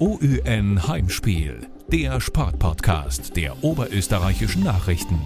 [0.00, 1.58] OÜN Heimspiel,
[1.92, 5.18] der Sportpodcast der oberösterreichischen Nachrichten.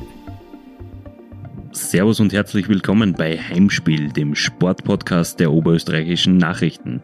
[1.71, 7.01] Servus und herzlich willkommen bei Heimspiel, dem Sportpodcast der oberösterreichischen Nachrichten.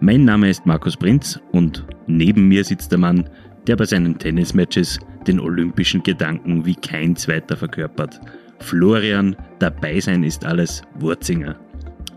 [0.00, 3.30] Mein Name ist Markus Prinz und neben mir sitzt der Mann,
[3.68, 8.20] der bei seinen Tennismatches den olympischen Gedanken wie kein zweiter verkörpert.
[8.58, 11.54] Florian, dabei sein ist alles Wurzinger.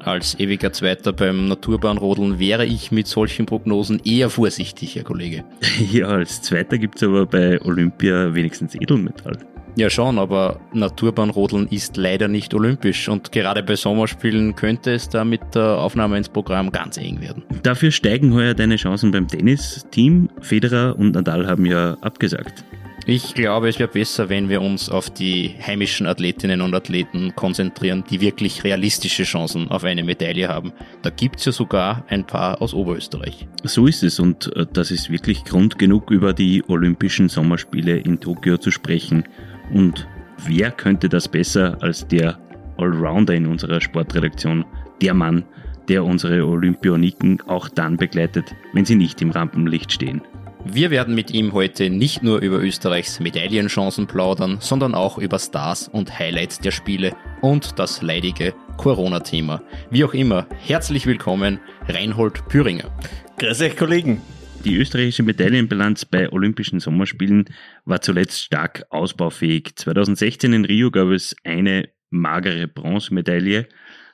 [0.05, 5.43] Als ewiger Zweiter beim Naturbahnrodeln wäre ich mit solchen Prognosen eher vorsichtig, Herr Kollege.
[5.91, 9.37] Ja, als Zweiter gibt es aber bei Olympia wenigstens Edelmetall.
[9.75, 15.25] Ja schon, aber Naturbahnrodeln ist leider nicht olympisch und gerade bei Sommerspielen könnte es da
[15.25, 17.43] mit der Aufnahme ins Programm ganz eng werden.
[17.63, 20.29] Dafür steigen heuer deine Chancen beim Tennis-Team.
[20.39, 22.63] Federer und Nadal haben ja abgesagt.
[23.07, 28.03] Ich glaube, es wäre besser, wenn wir uns auf die heimischen Athletinnen und Athleten konzentrieren,
[28.09, 30.73] die wirklich realistische Chancen auf eine Medaille haben.
[31.03, 33.47] Da gibt es ja sogar ein paar aus Oberösterreich.
[33.63, 38.19] So ist es und äh, das ist wirklich Grund genug, über die Olympischen Sommerspiele in
[38.19, 39.23] Tokio zu sprechen.
[39.71, 40.07] Und
[40.43, 42.39] wer könnte das besser als der
[42.77, 44.65] Allrounder in unserer Sportredaktion,
[44.99, 45.45] der Mann,
[45.89, 50.23] der unsere Olympioniken auch dann begleitet, wenn sie nicht im Rampenlicht stehen.
[50.67, 55.87] Wir werden mit ihm heute nicht nur über Österreichs Medaillenchancen plaudern, sondern auch über Stars
[55.87, 59.61] und Highlights der Spiele und das leidige Corona-Thema.
[59.91, 62.89] Wie auch immer, herzlich willkommen, Reinhold Püringer.
[63.37, 64.23] Grüß euch, Kollegen.
[64.65, 67.45] Die österreichische Medaillenbilanz bei Olympischen Sommerspielen
[67.85, 69.75] war zuletzt stark ausbaufähig.
[69.75, 73.67] 2016 in Rio gab es eine magere Bronzemedaille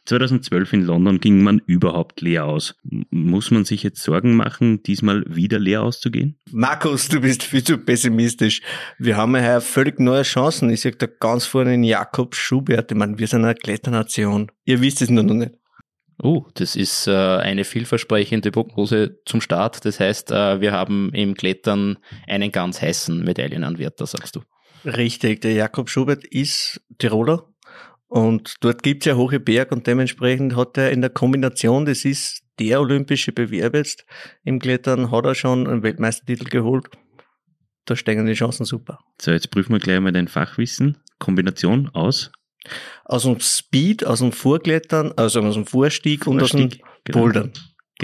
[0.06, 2.76] 2012 in London ging man überhaupt leer aus.
[3.10, 6.40] Muss man sich jetzt Sorgen machen, diesmal wieder leer auszugehen?
[6.52, 8.62] Markus, du bist viel zu pessimistisch.
[8.98, 10.70] Wir haben ja völlig neue Chancen.
[10.70, 12.92] Ich sehe da ganz vorne in Jakob Schubert.
[12.92, 14.52] Ich meine, wir sind eine Kletternation.
[14.66, 15.52] Ihr wisst es nur noch nicht.
[16.24, 19.86] Oh, das ist äh, eine vielversprechende Prognose zum Start.
[19.86, 24.42] Das heißt, äh, wir haben im Klettern einen ganz heißen Medaillenanwärter, sagst du.
[24.86, 27.51] Richtig, der Jakob Schubert ist Tiroler,
[28.12, 32.42] und dort gibt's ja hohe Berg und dementsprechend hat er in der Kombination, das ist
[32.60, 34.06] der olympische Bewerb jetzt
[34.44, 36.88] im Klettern, hat er schon einen Weltmeistertitel geholt.
[37.86, 39.00] Da steigen die Chancen super.
[39.22, 40.98] So, jetzt prüfen wir gleich mal dein Fachwissen.
[41.20, 42.34] Kombination aus?
[43.06, 46.70] Aus dem Speed, aus dem Vorklettern, also aus dem Vorstieg, Vorstieg und aus dem
[47.06, 47.18] genau.
[47.18, 47.54] Bouldern.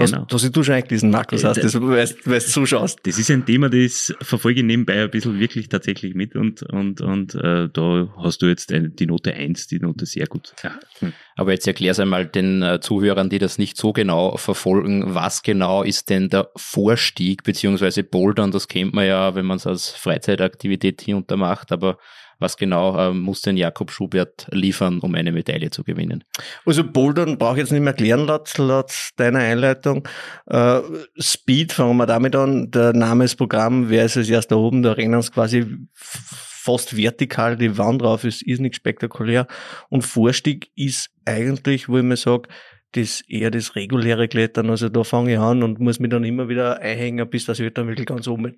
[0.06, 0.26] Genau.
[0.30, 3.00] Was du schon eigentlich diesen Markus hast, das, weißt, du zuschaust.
[3.02, 7.00] Das ist ein Thema, das verfolge ich nebenbei ein bisschen wirklich tatsächlich mit und, und,
[7.00, 10.54] und äh, da hast du jetzt eine, die Note 1, die Note sehr gut.
[10.62, 10.78] Ja.
[11.00, 11.12] Hm.
[11.36, 15.82] Aber jetzt erklär's einmal den äh, Zuhörern, die das nicht so genau verfolgen, was genau
[15.82, 21.00] ist denn der Vorstieg beziehungsweise Bouldern, das kennt man ja, wenn man es als Freizeitaktivität
[21.00, 21.98] hier und da macht, aber
[22.38, 26.24] was genau äh, muss denn Jakob Schubert liefern, um eine Medaille zu gewinnen?
[26.64, 30.06] Also Bouldern brauche ich jetzt nicht mehr erklären, laut, laut deiner Einleitung.
[30.46, 30.80] Äh,
[31.18, 32.70] Speed, fangen wir damit an.
[32.70, 36.96] Der Name des Programms, wer ist es erst da oben, da rennen uns quasi fast
[36.96, 39.46] vertikal die Wand drauf, ist irrsinnig spektakulär.
[39.88, 42.48] Und Vorstieg ist eigentlich, wo ich mir sage,
[42.92, 44.70] das eher das reguläre Klettern.
[44.70, 47.76] Also da fange ich an und muss mich dann immer wieder einhängen, bis das wird
[47.76, 48.56] dann wirklich ganz oben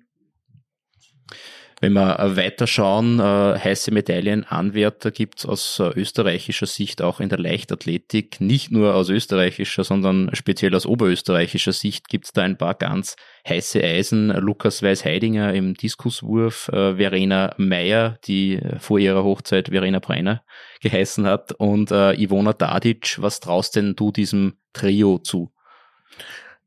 [1.81, 3.23] wenn wir äh, weiter schauen, äh,
[3.59, 8.39] heiße Medaillenanwärter gibt es aus äh, österreichischer Sicht auch in der Leichtathletik.
[8.39, 13.15] Nicht nur aus österreichischer, sondern speziell aus oberösterreichischer Sicht gibt es da ein paar ganz
[13.49, 14.29] heiße Eisen.
[14.29, 20.43] Lukas Weiß-Heidinger im Diskuswurf, äh, Verena Meyer, die vor ihrer Hochzeit Verena Breiner
[20.81, 23.17] geheißen hat, und äh, Ivona Dadic.
[23.19, 25.51] Was traust denn du diesem Trio zu?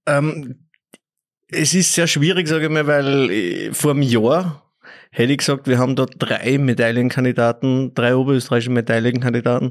[0.07, 0.67] Ähm,
[1.47, 4.64] es ist sehr schwierig, sage ich mal, weil äh, vor einem Jahr
[5.15, 9.71] hätte ich gesagt, wir haben dort drei Medaillenkandidaten, drei oberösterreichische Medaillenkandidaten.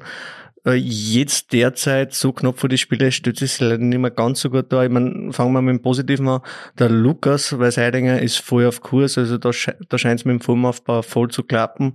[0.66, 4.50] Äh, jetzt derzeit so knapp vor die Spiele steht es leider nicht mehr ganz so
[4.50, 4.86] gut da.
[4.86, 6.42] Ich meine, fangen wir mit dem Positiven an.
[6.80, 9.52] Der Lukas Weißheidinger ist voll auf Kurs, also da,
[9.90, 11.94] da scheint es mit dem Formaufbau voll zu klappen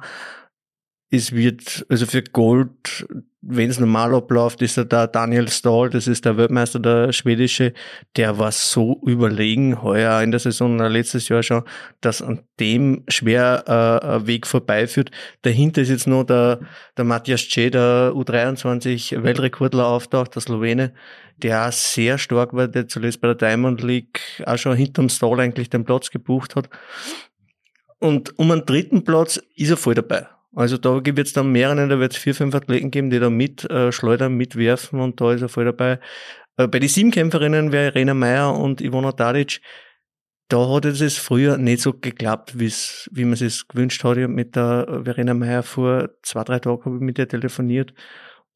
[1.11, 3.07] es wird, also für Gold,
[3.41, 7.73] wenn es normal abläuft, ist er da Daniel Stahl, das ist der Weltmeister, der schwedische,
[8.17, 11.63] der war so überlegen heuer in der Saison, äh, letztes Jahr schon,
[12.03, 15.11] dass an dem schwer äh, ein Weg vorbeiführt.
[15.43, 16.61] Dahinter ist jetzt noch der,
[16.97, 20.93] der Matthias C., der U23 Weltrekordler auftaucht, der Slowene,
[21.39, 25.71] der sehr stark war, der zuletzt bei der Diamond League auch schon hinterm Stahl eigentlich
[25.71, 26.69] den Platz gebucht hat.
[28.01, 30.27] Und um einen dritten Platz ist er voll dabei.
[30.55, 33.31] Also da wird es dann mehrere, da wird es vier, fünf Athleten geben, die da
[33.31, 36.01] mit äh, mitwerfen und da ist er voll dabei.
[36.57, 39.61] Äh, bei den Siebenkämpferinnen wäre Rena Meyer und Ivona Tadic,
[40.49, 44.17] da hat es früher nicht so geklappt, wie's, wie man es gewünscht hat.
[44.17, 47.93] Ich hab mit der Verena Meyer vor zwei, drei Tagen habe ich mit ihr telefoniert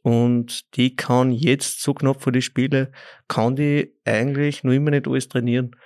[0.00, 2.92] und die kann jetzt so knapp vor die Spiele,
[3.28, 5.76] kann die eigentlich nur immer nicht alles trainieren.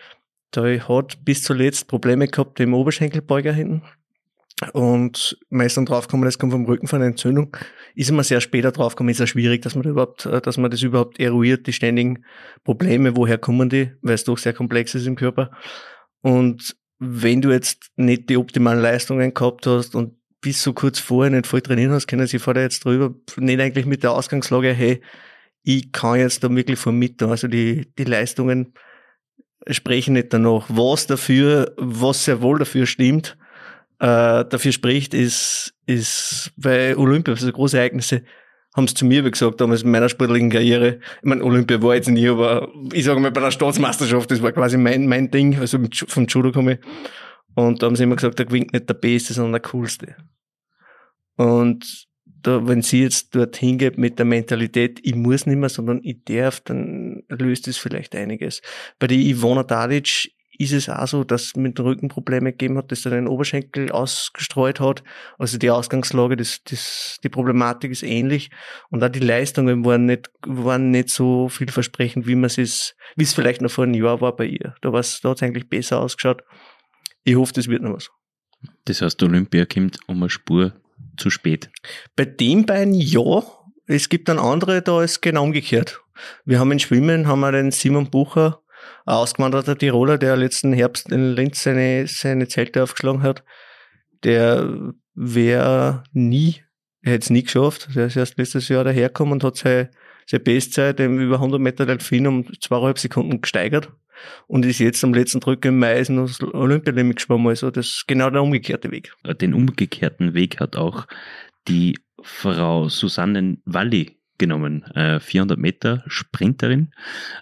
[0.54, 3.82] der hat bis zuletzt Probleme gehabt im Oberschenkelbeuger hinten.
[4.72, 7.54] Und meist dann draufgekommen, das kommt vom Rücken von einer Entzündung.
[7.94, 10.70] Ist immer sehr später draufgekommen, ist ja schwierig, dass man da überhaupt, äh, dass man
[10.70, 12.24] das überhaupt eruiert, die ständigen
[12.64, 15.50] Probleme, woher kommen die, weil es doch sehr komplex ist im Körper.
[16.22, 21.30] Und wenn du jetzt nicht die optimalen Leistungen gehabt hast und bis so kurz vorher
[21.30, 25.02] nicht voll trainieren hast, können sie vorher jetzt drüber, nicht eigentlich mit der Ausgangslage, hey,
[25.62, 28.72] ich kann jetzt da wirklich von mit, also die, die Leistungen
[29.68, 30.66] sprechen nicht danach.
[30.68, 33.36] Was dafür, was sehr wohl dafür stimmt,
[33.98, 38.22] äh, dafür spricht, ist, ist bei Olympia, also große Ereignisse,
[38.76, 40.98] haben sie zu mir gesagt, damals in meiner sportlichen Karriere.
[41.22, 44.52] Ich meine, Olympia war jetzt nie, aber ich sage mal, bei der Staatsmeisterschaft, das war
[44.52, 45.78] quasi mein, mein Ding, also
[46.08, 46.78] vom Judo komme ich.
[47.54, 50.16] Und da haben sie immer gesagt, der gewinnt nicht der Beste, sondern der Coolste.
[51.36, 52.06] Und
[52.42, 56.22] da, wenn sie jetzt dort hingeht mit der Mentalität, ich muss nicht mehr, sondern ich
[56.24, 58.60] darf, dann löst es vielleicht einiges.
[58.98, 63.04] Bei der Ivona Dadic ist es auch so, dass es mit Rückenprobleme gegeben hat, dass
[63.04, 65.02] er den Oberschenkel ausgestreut hat.
[65.38, 68.50] Also die Ausgangslage, das, das, die Problematik ist ähnlich.
[68.90, 73.34] Und auch die Leistungen waren nicht, waren nicht so vielversprechend, wie man es, wie es
[73.34, 74.74] vielleicht noch vor einem Jahr war bei ihr.
[74.80, 76.42] Da, da hat es eigentlich besser ausgeschaut.
[77.24, 78.10] Ich hoffe, das wird noch was.
[78.84, 80.74] Das heißt, Olympia kommt um eine Spur
[81.16, 81.70] zu spät.
[82.14, 83.42] Bei den beiden ja.
[83.88, 86.00] Es gibt dann andere, da ist genau umgekehrt.
[86.44, 88.60] Wir haben in Schwimmen, haben wir den Simon Bucher,
[89.04, 93.44] ausgewanderter Tiroler, der letzten Herbst in Linz seine, seine Zelte aufgeschlagen hat.
[94.24, 96.62] Der wäre nie,
[97.02, 97.88] hätte es nie geschafft.
[97.94, 99.90] Der ist erst letztes Jahr dahergekommen und hat seine,
[100.26, 103.92] seine Bestzeit im über 100 Meter Delfin um zweieinhalb Sekunden gesteigert
[104.46, 107.48] und ist jetzt am letzten Drück im Mai ist noch Olympialimit geschwommen.
[107.48, 109.14] Also das ist genau der umgekehrte Weg.
[109.40, 111.06] Den umgekehrten Weg hat auch
[111.68, 116.92] die Frau Susanne Walli genommen, äh, 400 Meter Sprinterin.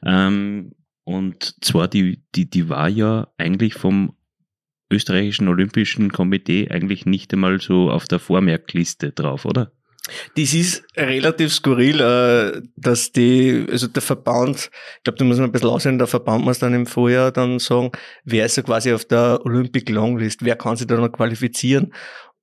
[0.04, 0.72] Ähm,
[1.04, 4.16] und zwar, die, die, die war ja eigentlich vom
[4.90, 9.72] österreichischen Olympischen Komitee eigentlich nicht einmal so auf der Vormerkliste drauf, oder?
[10.36, 15.46] Das ist relativ skurril, äh, dass die, also der Verband, ich glaube, da muss man
[15.46, 17.90] ein bisschen aussehen, der Verband muss dann im Vorjahr dann sagen,
[18.24, 21.94] wer ist ja quasi auf der Olympic Longlist, wer kann sich da noch qualifizieren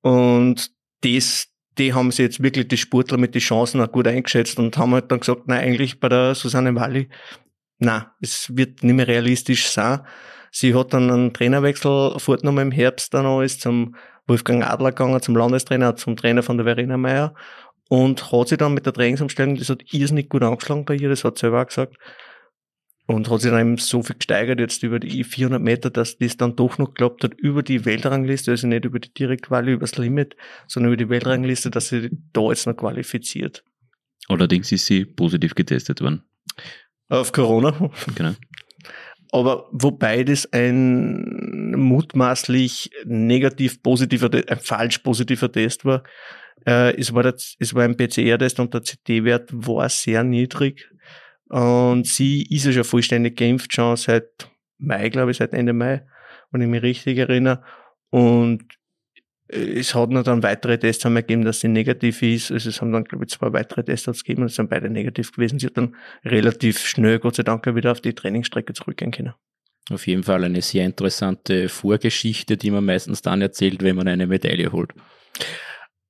[0.01, 0.71] und
[1.01, 4.75] das, die haben sie jetzt wirklich die Sportler mit den Chancen auch gut eingeschätzt und
[4.77, 7.09] haben halt dann gesagt, nein, eigentlich bei der Susanne Walli,
[7.81, 10.01] nein, es wird nicht mehr realistisch sein.
[10.51, 13.95] Sie hat dann einen Trainerwechsel vorgenommen im Herbst dann auch, ist zum
[14.27, 17.33] Wolfgang Adler gegangen zum Landestrainer, zum Trainer von der Verena Meier
[17.89, 21.23] und hat sich dann mit der Trainingsumstellung, das hat irrsinnig gut angeschlagen bei ihr, das
[21.23, 21.97] hat sie selber auch gesagt,
[23.05, 26.37] und hat sich dann eben so viel gesteigert jetzt über die 400 Meter, dass das
[26.37, 29.97] dann doch noch geklappt hat über die Weltrangliste, also nicht über die Direktquali, über das
[29.97, 30.37] Limit,
[30.67, 33.63] sondern über die Weltrangliste, dass sie da jetzt noch qualifiziert.
[34.29, 36.23] Allerdings ist sie positiv getestet worden.
[37.11, 37.73] Auf Corona?
[38.15, 38.31] Genau.
[39.33, 46.03] Aber wobei das ein mutmaßlich negativ positiver, ein falsch positiver Test war.
[46.65, 50.89] Äh, es, war das, es war ein PCR-Test und der CT-Wert war sehr niedrig.
[51.49, 56.05] Und sie ist ja schon vollständig geimpft, schon seit Mai, glaube ich, seit Ende Mai,
[56.51, 57.61] wenn ich mich richtig erinnere.
[58.09, 58.63] Und
[59.51, 62.51] es hat noch dann weitere Tests haben gegeben, dass sie negativ ist.
[62.51, 65.31] Also es haben dann, glaube ich, zwei weitere Tests gegeben und es sind beide negativ
[65.31, 65.59] gewesen.
[65.59, 69.33] Sie hat dann relativ schnell, Gott sei Dank, wieder auf die Trainingsstrecke zurückgehen können.
[69.89, 74.27] Auf jeden Fall eine sehr interessante Vorgeschichte, die man meistens dann erzählt, wenn man eine
[74.27, 74.91] Medaille holt.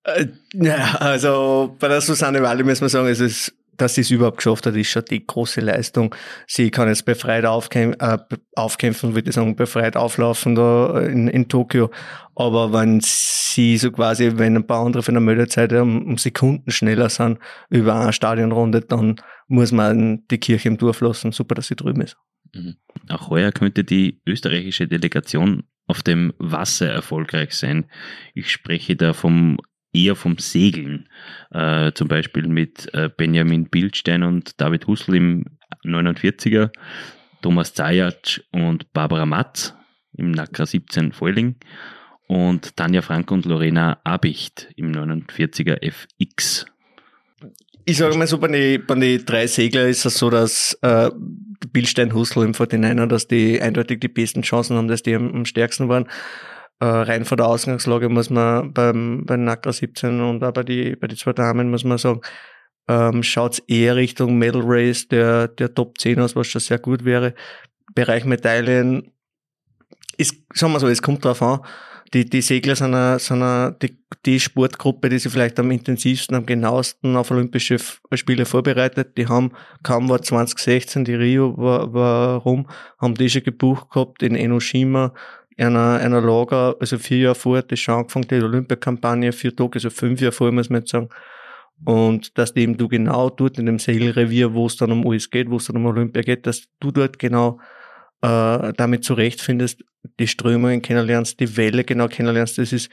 [0.03, 4.11] Äh, ja, also bei der Susanne Walle muss man sagen, es ist dass sie es
[4.11, 6.13] überhaupt geschafft hat, ist schon die große Leistung.
[6.47, 8.17] Sie kann jetzt befreit aufkämpfen, äh,
[8.55, 11.89] aufkämpfen würde ich sagen, befreit auflaufen da in, in Tokio.
[12.35, 16.71] Aber wenn sie so quasi, wenn ein paar andere von der Meldezeit um, um Sekunden
[16.71, 19.15] schneller sind über eine Stadionrunde, dann
[19.47, 21.31] muss man die Kirche im Dorf lassen.
[21.31, 22.17] Super, dass sie drüben ist.
[22.53, 22.75] Mhm.
[23.09, 27.85] Auch heuer könnte die österreichische Delegation auf dem Wasser erfolgreich sein.
[28.33, 29.57] Ich spreche da vom
[29.93, 31.09] eher vom Segeln.
[31.51, 35.45] Äh, zum Beispiel mit äh, Benjamin Bildstein und David Hussel im
[35.83, 36.71] 49er,
[37.41, 39.73] Thomas Zajac und Barbara Matz
[40.17, 41.55] im Nackra 17 Feuling
[42.27, 46.65] und Tanja Frank und Lorena Abicht im 49er FX.
[47.85, 51.09] Ich sage mal so, bei den, bei den drei Segler ist es so, dass äh,
[51.71, 55.45] Bildstein Hussel im 49er, dass die eindeutig die besten Chancen haben, dass die am, am
[55.45, 56.07] stärksten waren
[56.81, 60.95] äh, rein von der Ausgangslage muss man beim, bei Nackra 17 und auch bei die,
[60.97, 62.21] bei die zwei Damen muss man sagen,
[62.89, 67.05] ähm, schaut eher Richtung Medal Race der, der Top 10 aus, was schon sehr gut
[67.05, 67.33] wäre.
[67.93, 69.11] Bereich Medaillen
[70.17, 71.61] es, sagen wir so, es kommt drauf an,
[72.13, 76.35] die, die Segler sind, eine, sind eine, die, die Sportgruppe, die sich vielleicht am intensivsten,
[76.35, 77.77] am genauesten auf Olympische
[78.13, 79.17] Spiele vorbereitet.
[79.17, 82.67] Die haben, kaum war 2016, die Rio war, war rum,
[82.99, 85.13] haben die schon gebucht gehabt in Enoshima,
[85.57, 89.89] einer, einer Lager, also vier Jahre vor, das schon angefangen, die Olympiakampagne, vier Tage, also
[89.89, 91.09] fünf Jahre vor, muss man jetzt sagen.
[91.83, 95.49] Und dass eben du genau dort in dem Segelrevier, wo es dann um alles geht,
[95.49, 97.59] wo es dann um Olympia geht, dass du dort genau
[98.21, 99.83] äh, damit zurechtfindest,
[100.19, 102.89] die Strömungen kennenlernst, die Welle genau kennenlernst, das ist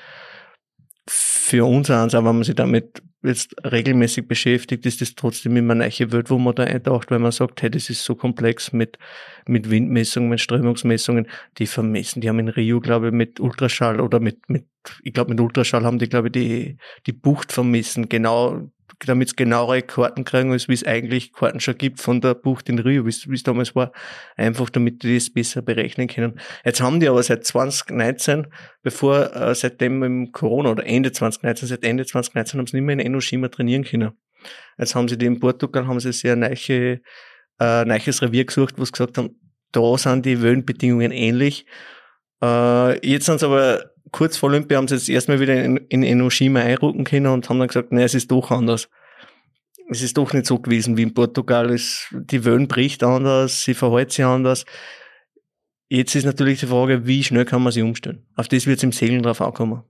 [1.09, 5.73] für uns eins, aber wenn man sich damit jetzt regelmäßig beschäftigt, ist das trotzdem immer
[5.73, 8.73] eine neue Welt, wo man da eintaucht, weil man sagt, hey, das ist so komplex
[8.73, 8.99] mit,
[9.47, 11.27] mit Windmessungen, mit Strömungsmessungen,
[11.59, 14.67] die vermessen, die haben in Rio, glaube ich, mit Ultraschall oder mit, mit,
[15.03, 18.71] ich glaube, mit Ultraschall haben die, glaube ich, die, die Bucht vermessen, genau
[19.07, 22.69] damit es genauere Karten kriegen, als wie es eigentlich Karten schon gibt von der Bucht
[22.69, 23.93] in Rio, wie es damals war,
[24.37, 26.41] einfach damit die das besser berechnen können.
[26.65, 28.49] Jetzt haben die aber seit 2019,
[28.83, 32.95] bevor, äh, seitdem im Corona oder Ende 2019, seit Ende 2019 haben sie nicht mehr
[32.95, 34.13] in Enoshima trainieren können.
[34.79, 37.01] Jetzt haben sie die in Portugal, haben sie sehr neiche,
[37.61, 39.31] äh, neiches Revier gesucht, wo sie gesagt haben,
[39.73, 41.67] da sind die Wellenbedingungen ähnlich.
[42.43, 46.03] Äh, jetzt sind sie aber kurz vor Olympia haben sie jetzt erstmal wieder in, in
[46.03, 48.89] Enoshima einrücken können und haben dann gesagt, nein, es ist doch anders.
[49.91, 51.71] Es ist doch nicht so gewesen wie in Portugal.
[51.71, 54.65] Es, die Wellen bricht anders, sie verhält sich anders.
[55.89, 58.27] Jetzt ist natürlich die Frage, wie schnell kann man sie umstellen?
[58.37, 59.83] Auf das wird es im Segeln drauf ankommen.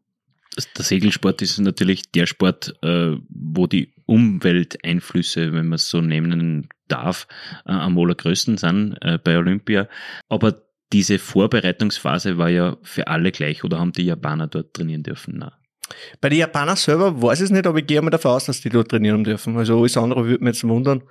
[0.77, 6.69] Der Segelsport ist natürlich der Sport, äh, wo die Umwelteinflüsse, wenn man es so nennen
[6.89, 7.27] darf,
[7.67, 9.89] äh, am allergrößten sind äh, bei Olympia.
[10.29, 15.39] Aber diese Vorbereitungsphase war ja für alle gleich oder haben die Japaner dort trainieren dürfen?
[15.39, 15.53] Nein.
[16.21, 18.61] Bei den Japanern selber weiß ich es nicht, aber ich gehe mal davon aus, dass
[18.61, 19.57] die dort trainieren dürfen.
[19.57, 21.03] Also alles andere würde mich jetzt wundern.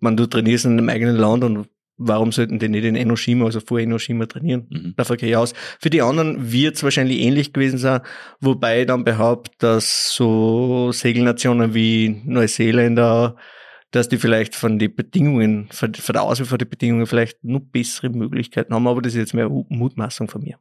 [0.00, 3.60] Man, du trainierst in einem eigenen Land und warum sollten die nicht in Enoshima, also
[3.60, 4.66] vor Enoshima trainieren?
[4.68, 4.94] Mhm.
[4.96, 5.54] Davon gehe ich aus.
[5.80, 8.00] Für die anderen wird es wahrscheinlich ähnlich gewesen sein,
[8.40, 13.36] wobei ich dann behaupte, dass so Segelnationen wie Neuseeländer,
[13.94, 18.10] dass die vielleicht von den Bedingungen, von, der Auswahl von den Bedingungen vielleicht nur bessere
[18.10, 20.58] Möglichkeiten haben, aber das ist jetzt mehr Mutmaßung von mir.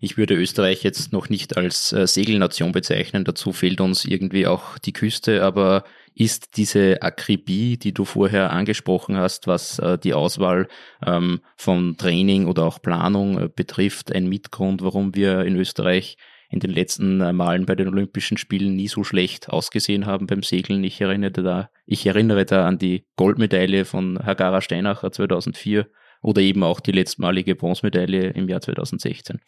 [0.00, 4.78] Ich würde Österreich jetzt noch nicht als äh, Segelnation bezeichnen, dazu fehlt uns irgendwie auch
[4.78, 5.84] die Küste, aber
[6.14, 10.68] ist diese Akribie, die du vorher angesprochen hast, was äh, die Auswahl
[11.06, 16.16] ähm, von Training oder auch Planung äh, betrifft, ein Mitgrund, warum wir in Österreich
[16.48, 20.42] in den letzten äh, Malen bei den Olympischen Spielen nie so schlecht ausgesehen haben beim
[20.42, 20.82] Segeln.
[20.84, 25.88] Ich erinnere da, ich erinnere da an die Goldmedaille von Hagara Steinacher 2004
[26.22, 29.40] oder eben auch die letztmalige Bronzemedaille im Jahr 2016.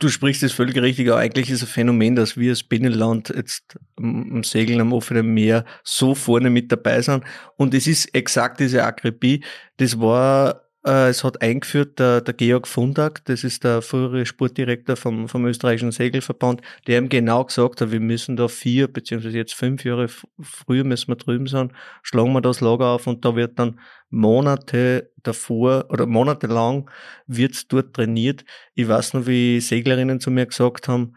[0.00, 3.78] Du sprichst es völlig richtig, aber eigentlich ist ein Phänomen, dass wir als Binnenland jetzt
[3.96, 7.22] am Segeln am offenen Meer so vorne mit dabei sind.
[7.56, 9.44] Und es ist exakt diese Akribie.
[9.76, 15.28] Das war es hat eingeführt der, der Georg Fundak, das ist der frühere Sportdirektor vom,
[15.28, 19.84] vom österreichischen Segelverband, der ihm genau gesagt hat, wir müssen da vier, beziehungsweise jetzt fünf
[19.84, 20.06] Jahre
[20.40, 25.10] früher müssen wir drüben sein, schlagen wir das Lager auf und da wird dann Monate
[25.24, 26.88] davor oder monatelang
[27.26, 28.44] wird dort trainiert.
[28.74, 31.16] Ich weiß noch, wie Seglerinnen zu mir gesagt haben,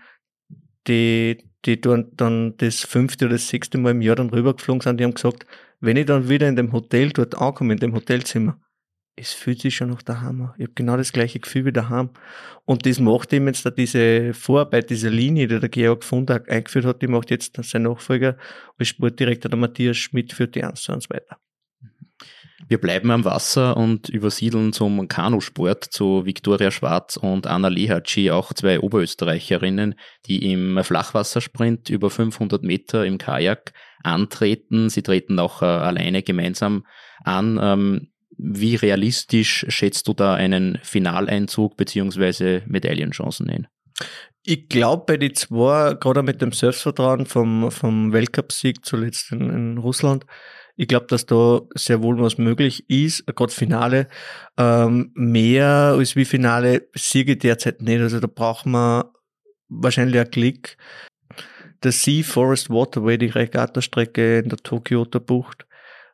[0.88, 5.04] die, die dann das fünfte oder das sechste Mal im Jahr dann rübergeflogen sind, die
[5.04, 5.46] haben gesagt,
[5.80, 8.60] wenn ich dann wieder in dem Hotel dort ankomme, in dem Hotelzimmer,
[9.20, 10.54] es fühlt sich schon nach daheim an.
[10.58, 12.10] Ich habe genau das gleiche Gefühl wie daheim.
[12.66, 16.86] Und das macht ihm jetzt da diese Vorarbeit, diese Linie, die der Georg Fundag eingeführt
[16.86, 18.38] hat, die macht jetzt sein Nachfolger
[18.78, 21.38] als Sportdirektor, der Matthias Schmidt, führt die eins zu eins weiter.
[22.68, 28.54] Wir bleiben am Wasser und übersiedeln zum Kanusport zu Viktoria Schwarz und Anna Lehatschi, auch
[28.54, 29.96] zwei Oberösterreicherinnen,
[30.28, 33.74] die im Flachwassersprint über 500 Meter im Kajak
[34.04, 34.90] antreten.
[34.90, 36.86] Sie treten auch äh, alleine gemeinsam
[37.24, 38.10] an.
[38.42, 43.68] Wie realistisch schätzt du da einen Finaleinzug beziehungsweise Medaillenchancen ein?
[44.44, 49.78] Ich glaube, bei die zwei, gerade mit dem Selbstvertrauen vom, vom Weltcupsieg zuletzt in, in
[49.78, 50.26] Russland,
[50.78, 53.28] ich glaube, dass da sehr wohl was möglich ist.
[53.28, 54.08] Gerade Finale,
[54.58, 58.00] ähm, mehr als wie Finale Siege derzeit nicht.
[58.00, 59.04] Also da braucht man
[59.68, 60.78] wahrscheinlich einen Klick.
[61.84, 65.66] Der Sea Forest Waterway, die Regattastrecke in der Tokioter Bucht,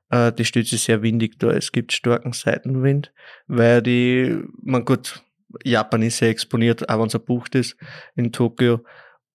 [0.10, 1.52] äh, die Stütze sehr windig da.
[1.52, 3.14] Es gibt starken Seitenwind,
[3.48, 5.24] weil die, man gut,
[5.64, 7.78] Japan ist sehr exponiert, auch wenn es ein Bucht ist
[8.16, 8.84] in Tokio.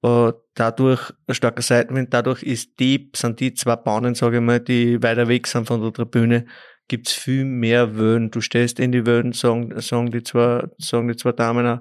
[0.03, 4.59] Uh, dadurch, ein starker Seitenwind, dadurch ist die, sind die zwei Bahnen, sage ich mal,
[4.59, 6.47] die weiter weg sind von der Tribüne,
[6.89, 8.31] gibt's viel mehr Wellen.
[8.31, 11.81] Du stehst in die Wellen, sagen, sagen die zwei, sagen die zwei Damen auch,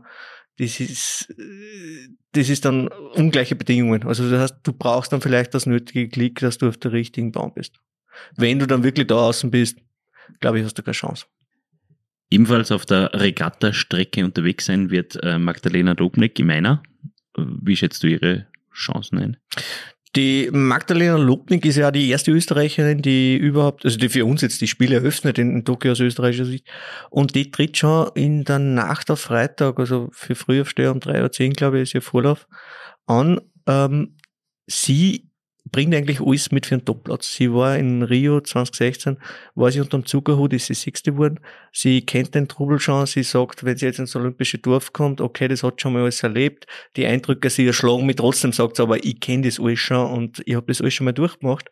[0.58, 1.34] das ist,
[2.34, 4.05] das ist dann ungleiche Bedingungen.
[4.05, 7.31] Also das heißt, du brauchst dann vielleicht das nötige Klick, dass du auf der richtigen
[7.31, 7.79] Bahn bist.
[8.36, 9.78] Wenn du dann wirklich da außen bist,
[10.39, 11.25] glaube ich, hast du keine Chance.
[12.32, 16.84] Ebenfalls auf der Regatta-Strecke unterwegs sein wird äh, Magdalena Dobnik im Einer.
[17.36, 19.38] Wie schätzt du ihre Chancen ein?
[20.16, 24.60] Die Magdalena Lobnik ist ja die erste Österreicherin, die überhaupt, also die für uns jetzt
[24.60, 26.68] die Spiele eröffnet in Tokio aus österreichischer Sicht.
[27.12, 31.54] Und die tritt schon in der Nacht auf Freitag, also für Frühaufsteher um 3.10 Uhr,
[31.54, 32.48] glaube ich, ist ihr Vorlauf,
[33.06, 33.39] an.
[33.68, 34.18] Ähm,
[34.66, 35.28] sie
[35.72, 37.34] bringt eigentlich alles mit für einen Topplatz.
[37.34, 39.18] Sie war in Rio 2016,
[39.56, 41.40] war sie unterm Zuckerhut, ist sie Sechste geworden.
[41.72, 43.06] Sie kennt den Trubel schon.
[43.06, 46.24] Sie sagt, wenn sie jetzt ins Olympische Dorf kommt, okay, das hat schon mal alles
[46.24, 46.66] erlebt.
[46.96, 50.42] Die Eindrücke, sie erschlagen mich trotzdem, sagt sie, aber ich kenne das alles schon und
[50.46, 51.70] ich habe das alles schon mal durchgemacht.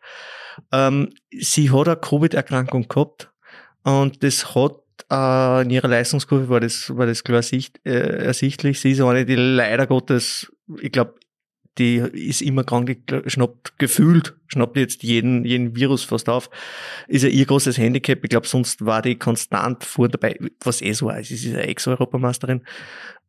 [0.72, 3.30] Ähm, sie hat eine Covid-Erkrankung gehabt
[3.84, 4.76] und das hat
[5.10, 8.80] äh, in ihrer Leistungskurve war das, war das klar äh, ersichtlich.
[8.80, 11.14] Sie ist eine, die leider Gottes, ich glaube,
[11.78, 16.50] die ist immer krank, schnappt gefühlt, schnappt jetzt jeden, jeden Virus fast auf.
[17.06, 18.22] Ist ja ihr großes Handicap.
[18.22, 21.22] Ich glaube, sonst war die konstant vor dabei, was eh so war.
[21.22, 22.62] Sie ist ja Ex-Europameisterin.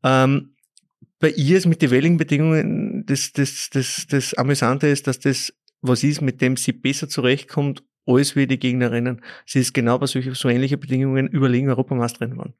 [0.03, 0.55] Ähm,
[1.19, 6.03] bei ihr ist mit den Welling-Bedingungen das, das, das, das Amüsante ist, dass das was
[6.03, 9.21] ist, mit dem sie besser zurechtkommt, als wie die Gegnerinnen.
[9.45, 12.53] Sie ist genau bei solchen, so ähnlichen Bedingungen überlegen Europameisterin geworden.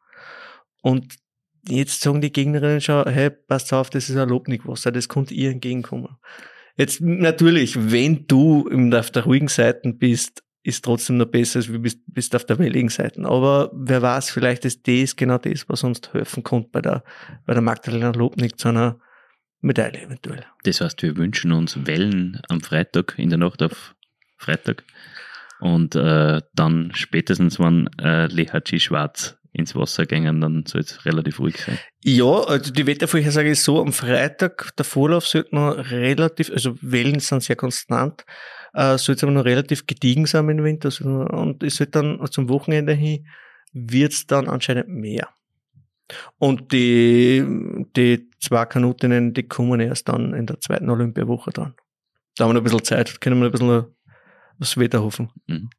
[0.82, 1.16] Und
[1.68, 5.52] jetzt sagen die Gegnerinnen schon, hey, passt auf, das ist ein Lobnikwasser, das konnte ihr
[5.52, 6.18] entgegenkommen.
[6.78, 11.80] Jetzt natürlich, wenn du auf der ruhigen Seite bist, ist trotzdem noch besser, als du
[11.80, 13.26] bist, bist auf der welligen Seite.
[13.26, 17.04] Aber wer weiß, vielleicht ist das genau das, was uns helfen konnte bei der,
[17.46, 19.00] bei der Magdalena Lobnik zu einer
[19.62, 20.46] Medaille eventuell.
[20.64, 23.96] Das heißt, wir wünschen uns Wellen am Freitag, in der Nacht auf
[24.38, 24.84] Freitag.
[25.60, 31.40] Und äh, dann spätestens, wenn äh, Lehachi Schwarz ins Wasser gehen, dann soll es relativ
[31.40, 31.80] ruhig sein.
[32.04, 37.20] Ja, also die Wettervorhersage ist so, am Freitag, der Vorlauf sollte noch relativ, also Wellen
[37.20, 38.26] sind sehr konstant,
[38.74, 40.88] äh, soll es aber noch relativ gediegen sein im Winter.
[40.88, 43.28] Also, und es wird dann zum Wochenende hin,
[43.74, 45.30] wird es dann anscheinend mehr.
[46.38, 47.44] Und die,
[47.96, 51.76] die zwei Kanutinnen, die kommen erst dann in der zweiten Olympiawoche dran.
[52.36, 53.86] Da haben wir noch ein bisschen Zeit, können wir ein bisschen
[54.58, 55.30] was Wetter hoffen.
[55.48, 55.70] Mhm.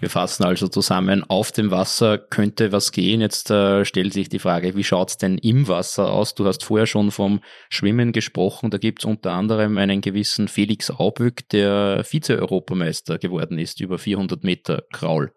[0.00, 3.20] Wir fassen also zusammen, auf dem Wasser könnte was gehen.
[3.20, 6.34] Jetzt äh, stellt sich die Frage, wie schaut's denn im Wasser aus?
[6.34, 8.70] Du hast vorher schon vom Schwimmen gesprochen.
[8.70, 14.82] Da gibt's unter anderem einen gewissen Felix Aubück, der Vize-Europameister geworden ist über 400 Meter
[14.92, 15.32] Kraul.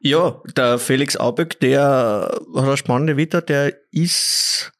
[0.00, 4.72] Ja, der Felix Auböck, der hat eine spannende Vita, der ist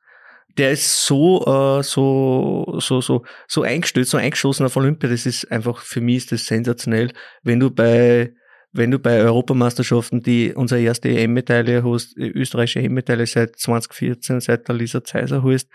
[0.57, 5.09] der ist so, äh, so, so, so, so eingestellt, so eingeschossen auf Olympia.
[5.09, 7.13] Das ist einfach, für mich ist das sensationell.
[7.43, 8.35] Wenn du bei
[8.73, 14.77] wenn du bei Europameisterschaften die unsere erste EM-Medaille hast, österreichische EM-Medaille seit 2014, seit der
[14.77, 15.69] Lisa Zeiser hast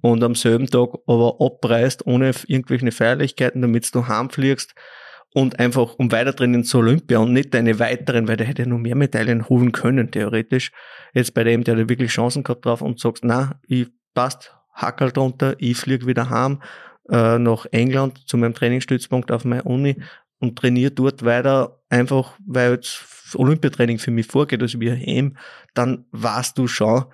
[0.00, 4.74] und am selben Tag aber abreißt ohne irgendwelche Feierlichkeiten, damit du heimfliegst
[5.34, 8.68] und einfach um weiter drinnen zur Olympia und nicht deine weiteren, weil der hätte ja
[8.68, 10.72] noch mehr Medaillen holen können, theoretisch.
[11.12, 15.12] Jetzt bei dem, der hat wirklich Chancen gehabt drauf und sagst, na, ich passt, Hackerl
[15.12, 16.62] drunter, ich fliege wieder heim
[17.10, 19.96] äh, nach England zu meinem Trainingsstützpunkt auf meine Uni
[20.38, 25.38] und trainiere dort weiter, einfach weil jetzt Olympiatraining für mich vorgeht, also wie ein
[25.74, 27.04] dann weißt du schon,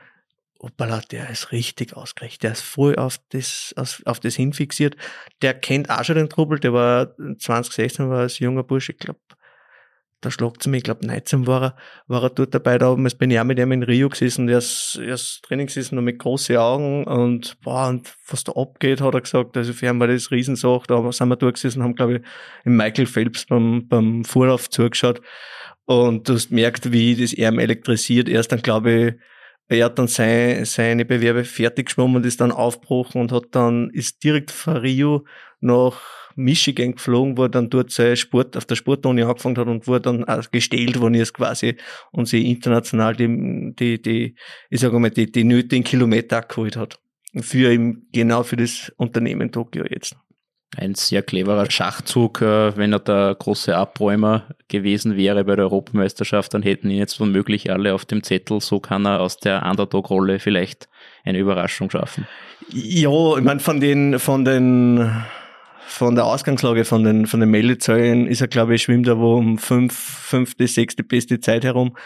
[0.62, 4.96] hoppala, der ist richtig ausgerichtet, der ist voll auf das, auf das hinfixiert.
[5.42, 9.20] Der kennt auch schon den Trubel, der war 2016, war als junger Bursche, ich glaube,
[10.24, 13.08] da schlagt es mich, ich glaube 19 war er, war er dort dabei, da oben,
[13.18, 16.18] bin ich auch mit ihm in Rio gesessen, er ist, er ist Training gesessen mit
[16.18, 20.08] großen Augen und, boah, und was da abgeht, hat er gesagt, also für ihn war
[20.08, 22.22] das Riesensache, da sind wir durchgesessen, haben, glaube ich,
[22.64, 25.20] im Michael Phelps beim, beim Vorlauf zugeschaut.
[25.86, 29.14] Und du hast gemerkt, wie das er elektrisiert, erst dann, glaube ich,
[29.68, 33.90] er hat dann sein, seine Bewerbe fertig geschwommen und ist dann aufgebrochen und hat dann,
[33.90, 35.24] ist direkt von Rio
[35.60, 36.00] nach
[36.36, 39.94] Michigan geflogen, wo er dann dort sein Sport, auf der Sportuni angefangen hat und wo
[39.94, 41.76] er dann auch gestellt worden ist quasi
[42.12, 44.34] und sie international die, die, die,
[44.70, 46.98] ich sage mal, die, die nötigen Kilometer geholt hat.
[47.40, 50.16] Für ihm, genau für das Unternehmen Tokio jetzt
[50.76, 52.40] ein sehr cleverer Schachzug.
[52.40, 57.20] Äh, wenn er der große Abräumer gewesen wäre bei der Europameisterschaft, dann hätten ihn jetzt
[57.20, 58.60] womöglich alle auf dem Zettel.
[58.60, 60.88] So kann er aus der Underdog-Rolle vielleicht
[61.24, 62.26] eine Überraschung schaffen.
[62.70, 65.24] Ja, ich meine, von den, von den,
[65.86, 69.36] von der Ausgangslage, von den, von den Meldezahlen ist er, glaube ich, schwimmt er wo
[69.36, 71.96] um fünf, fünfte, sechste beste Zeit herum.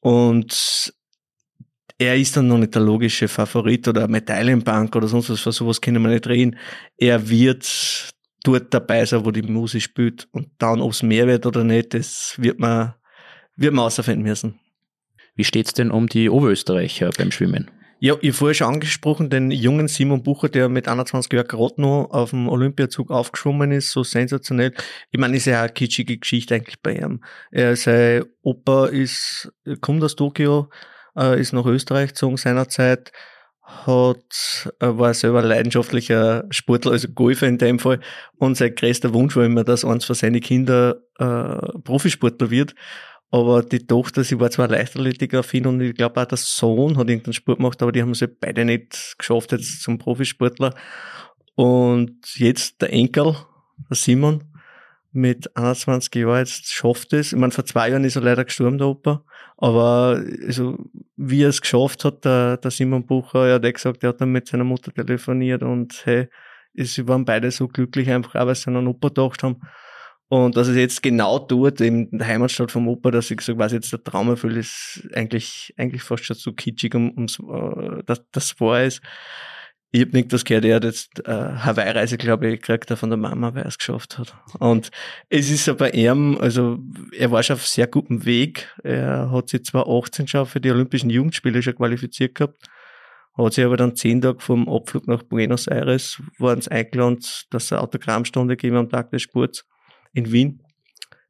[0.00, 0.92] Und
[1.98, 5.80] er ist dann noch nicht der logische Favorit oder Medaillenbank oder sonst was, für sowas
[5.80, 6.58] können wir nicht reden.
[6.96, 8.10] Er wird
[8.42, 10.28] dort dabei sein, wo die Musik spielt.
[10.32, 12.94] Und dann, ob es mehr wird oder nicht, das wird man,
[13.56, 14.58] wird man außerfinden müssen.
[15.34, 17.70] Wie steht's denn um die Oberösterreicher beim Schwimmen?
[18.04, 22.08] Ja, ich vorher schon angesprochen, den jungen Simon Bucher, der mit 21 Jahren gerade noch
[22.10, 24.74] auf dem Olympiazug aufgeschwommen ist, so sensationell.
[25.12, 27.22] Ich meine, ist ja eine kitschige Geschichte eigentlich bei ihm.
[27.52, 30.68] Er, sein Opa ist, kommt aus Tokio,
[31.16, 33.12] äh, ist nach Österreich gezogen seinerzeit,
[33.62, 38.00] hat, äh, war selber leidenschaftlicher Sportler, also Golfer in dem Fall.
[38.34, 42.74] Und sein größter Wunsch war immer, dass eins von seinen Kindern äh, Profisportler wird.
[43.32, 47.32] Aber die Tochter, sie war zwar Leichtathletiker-affin und ich glaube auch der Sohn hat irgendeinen
[47.32, 50.74] Sport gemacht, aber die haben sie beide nicht geschafft jetzt zum Profisportler.
[51.54, 53.34] Und jetzt der Enkel,
[53.88, 54.44] der Simon,
[55.12, 57.32] mit 21 Jahren jetzt schafft es.
[57.32, 59.24] Ich meine, vor zwei Jahren ist er leider gestorben, der Opa.
[59.56, 60.76] Aber also,
[61.16, 64.32] wie er es geschafft hat, der, der Simon Bucher, er hat gesagt, er hat dann
[64.32, 66.28] mit seiner Mutter telefoniert und hey,
[66.74, 69.62] sie waren beide so glücklich, einfach auch, weil sie an einen Opa gedacht haben.
[70.32, 73.72] Und dass es jetzt genau dort, in der Heimatstadt vom Opa, dass ich gesagt was
[73.72, 78.22] jetzt der Traum erfüllt, ist eigentlich, eigentlich fast schon zu kitschig, um, ums, äh, dass
[78.32, 79.02] das war ist.
[79.90, 83.10] Ich habe nicht das gehört, er hat jetzt äh, Hawaii-Reise, glaube ich, gekriegt er von
[83.10, 84.34] der Mama, weil er es geschafft hat.
[84.58, 84.90] Und
[85.28, 86.78] es ist ja bei ihm, also
[87.14, 88.74] er war schon auf sehr gutem Weg.
[88.82, 92.56] Er hat sich zwar 18 schon für die Olympischen Jugendspiele schon qualifiziert gehabt,
[93.36, 97.18] hat sich aber dann zehn Tage vom Abflug nach Buenos Aires, waren es eingeladen,
[97.50, 99.66] dass er Autogrammstunde geben am Tag des Sports
[100.12, 100.62] in Wien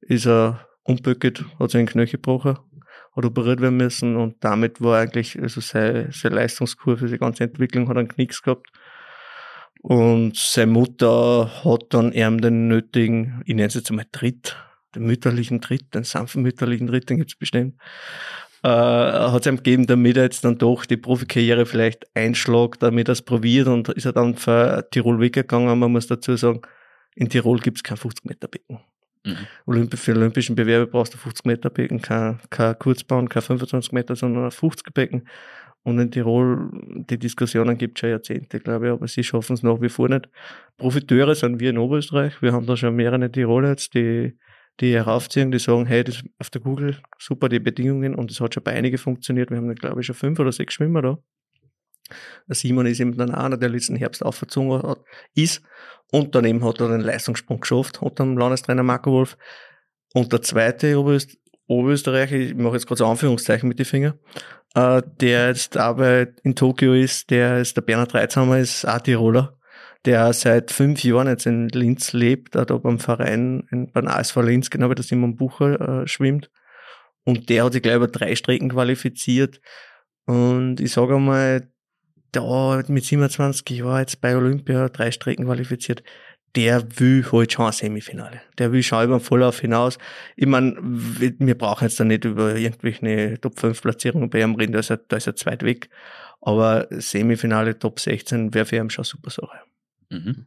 [0.00, 2.58] ist er umböckert, hat seinen Knöchel gebrochen,
[3.14, 7.88] hat operiert werden müssen und damit war eigentlich, also seine, seine Leistungskurve, seine ganze Entwicklung
[7.88, 8.68] hat einen Knicks gehabt.
[9.80, 14.56] Und seine Mutter hat dann ihm den nötigen, ich nenne es jetzt einmal Tritt,
[14.94, 17.74] den mütterlichen Tritt, den sanften mütterlichen Tritt, den gibt's bestimmt,
[18.62, 23.08] äh, hat es ihm gegeben, damit er jetzt dann doch die Profikarriere vielleicht einschlagt, damit
[23.08, 25.76] er es probiert und ist er dann für Tirol weggegangen.
[25.76, 26.62] Man muss dazu sagen,
[27.14, 28.80] in Tirol gibt es kein 50 Meter Becken.
[29.24, 29.88] Mhm.
[29.94, 34.44] Für olympischen Bewerbe brauchst du 50 Meter Becken, kein, kein Kurzbahn, kein 25 Meter, sondern
[34.44, 35.28] ein 50 Becken.
[35.84, 36.70] Und in Tirol,
[37.10, 40.08] die Diskussionen gibt es schon Jahrzehnte, glaube ich, aber sie schaffen es nach wie vor
[40.08, 40.28] nicht.
[40.76, 42.40] Profiteure sind wir in Oberösterreich.
[42.40, 44.38] Wir haben da schon mehrere Tiroler jetzt, die,
[44.80, 48.54] die heraufziehen, die sagen, hey, das auf der Google, super die Bedingungen und es hat
[48.54, 49.50] schon bei einigen funktioniert.
[49.50, 51.18] Wir haben, glaube ich, schon fünf oder sechs Schwimmer da.
[52.48, 55.00] Simon ist eben dann einer, der letzten Herbst aufgezogen hat,
[55.34, 55.62] ist.
[56.10, 59.36] Und daneben hat er den Leistungssprung geschafft, hat dann Landestrainer Marco Wolf.
[60.14, 61.38] Und der zweite Oberöst
[61.72, 64.18] Oberösterreicher, ich mache jetzt gerade so Anführungszeichen mit den Fingern,
[64.74, 69.58] äh, der jetzt aber in Tokio ist, der ist der Bernhard Reitzhammer, ist auch Tiroler,
[70.04, 74.70] der seit fünf Jahren jetzt in Linz lebt, da beim Verein, in, beim ASV Linz,
[74.70, 76.50] genau wie der Simon Bucher äh, schwimmt.
[77.24, 79.60] Und der hat sich gleich über drei Strecken qualifiziert.
[80.26, 81.71] Und ich sage einmal,
[82.32, 86.02] da mit 27 Jahren jetzt bei Olympia drei Strecken qualifiziert,
[86.54, 88.42] der will halt schon ein Semifinale.
[88.58, 89.98] Der will schon über den Volllauf hinaus.
[90.36, 94.72] Ich meine, wir brauchen jetzt da nicht über irgendwelche Top 5 Platzierungen bei ihm reden,
[94.72, 95.88] da ist er, da ist er zweit weg.
[96.40, 99.60] Aber Semifinale, Top 16 wäre für ihn schon eine super Sache.
[100.10, 100.46] Mhm.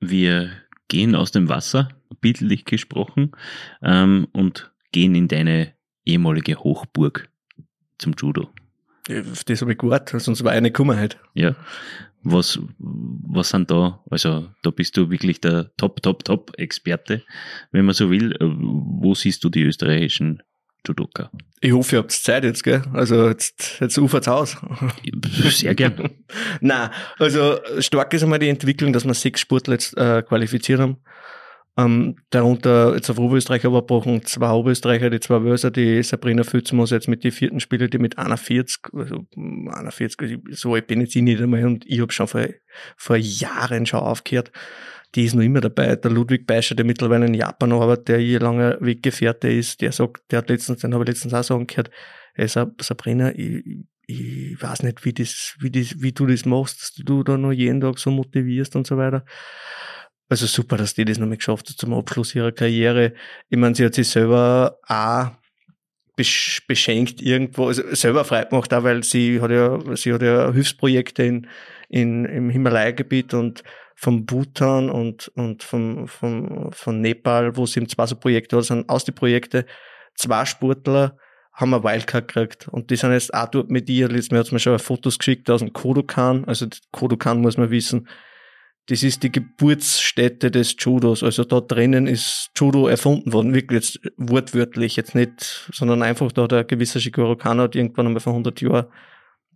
[0.00, 0.50] Wir
[0.88, 1.88] gehen aus dem Wasser,
[2.20, 3.32] bildlich gesprochen,
[3.82, 5.74] ähm, und gehen in deine
[6.04, 7.28] ehemalige Hochburg
[7.98, 8.50] zum Judo.
[9.08, 11.18] Das habe ich gewartet, sonst war eine gekommen halt.
[11.34, 11.54] Ja.
[12.22, 17.22] Was, was sind da, also da bist du wirklich der Top, Top, Top-Experte,
[17.70, 18.36] wenn man so will.
[18.40, 20.42] Wo siehst du die österreichischen
[20.86, 21.30] Judoka?
[21.60, 22.82] Ich hoffe, ihr habt Zeit jetzt, gell?
[22.92, 24.56] Also jetzt, jetzt ufert's aus.
[25.50, 26.10] Sehr gern.
[26.60, 30.98] Nein, also stark ist einmal die Entwicklung, dass wir sechs Sportler jetzt äh, qualifiziert haben.
[31.78, 36.90] Ähm, darunter jetzt auf Oberösterreich aber brauchen zwei Oberösterreicher, die zwei Wörser, die Sabrina Fützmus
[36.90, 41.40] jetzt mit den vierten Spieler, die mit 41, also 41, so alt bin ich nicht
[41.40, 42.46] einmal und ich habe schon vor,
[42.96, 44.52] vor Jahren schon aufgehört.
[45.14, 45.96] Die ist noch immer dabei.
[45.96, 50.22] Der Ludwig Beischer, der mittlerweile in Japan arbeitet, der hier lange Weggefährte ist, der sagt,
[50.30, 51.90] der hat letztens, den habe ich letztens auch sagen gehört,
[52.34, 53.64] hey Sabrina, ich,
[54.06, 57.52] ich weiß nicht, wie das, wie das, wie du das machst, dass du da noch
[57.52, 59.24] jeden Tag so motivierst und so weiter.
[60.28, 63.12] Also super, dass die das noch mal geschafft hat zum Abschluss ihrer Karriere.
[63.48, 65.30] Ich meine, sie hat sich selber auch
[66.16, 71.22] beschenkt irgendwo, also selber frei gemacht, auch weil sie hat ja, sie hat ja Hilfsprojekte
[71.22, 71.46] in,
[71.90, 73.62] in, im Himalaya-Gebiet und
[73.94, 78.64] vom Bhutan und, und vom, vom, von Nepal, wo sie eben zwei so Projekte hat,
[78.64, 79.66] sind aus die Projekte
[80.16, 81.18] zwei Sportler
[81.52, 84.08] haben wir Wildcard gekriegt und die sind jetzt auch dort mit ihr.
[84.08, 88.08] Letztes Mal hat mir schon Fotos geschickt aus dem Kodokan, also Kodokan muss man wissen,
[88.88, 91.22] das ist die Geburtsstätte des Judos.
[91.22, 96.42] Also da drinnen ist Judo erfunden worden, wirklich jetzt wortwörtlich, jetzt nicht, sondern einfach da
[96.42, 98.86] hat ein gewisser Shigoro Kano hat irgendwann einmal vor 100 Jahren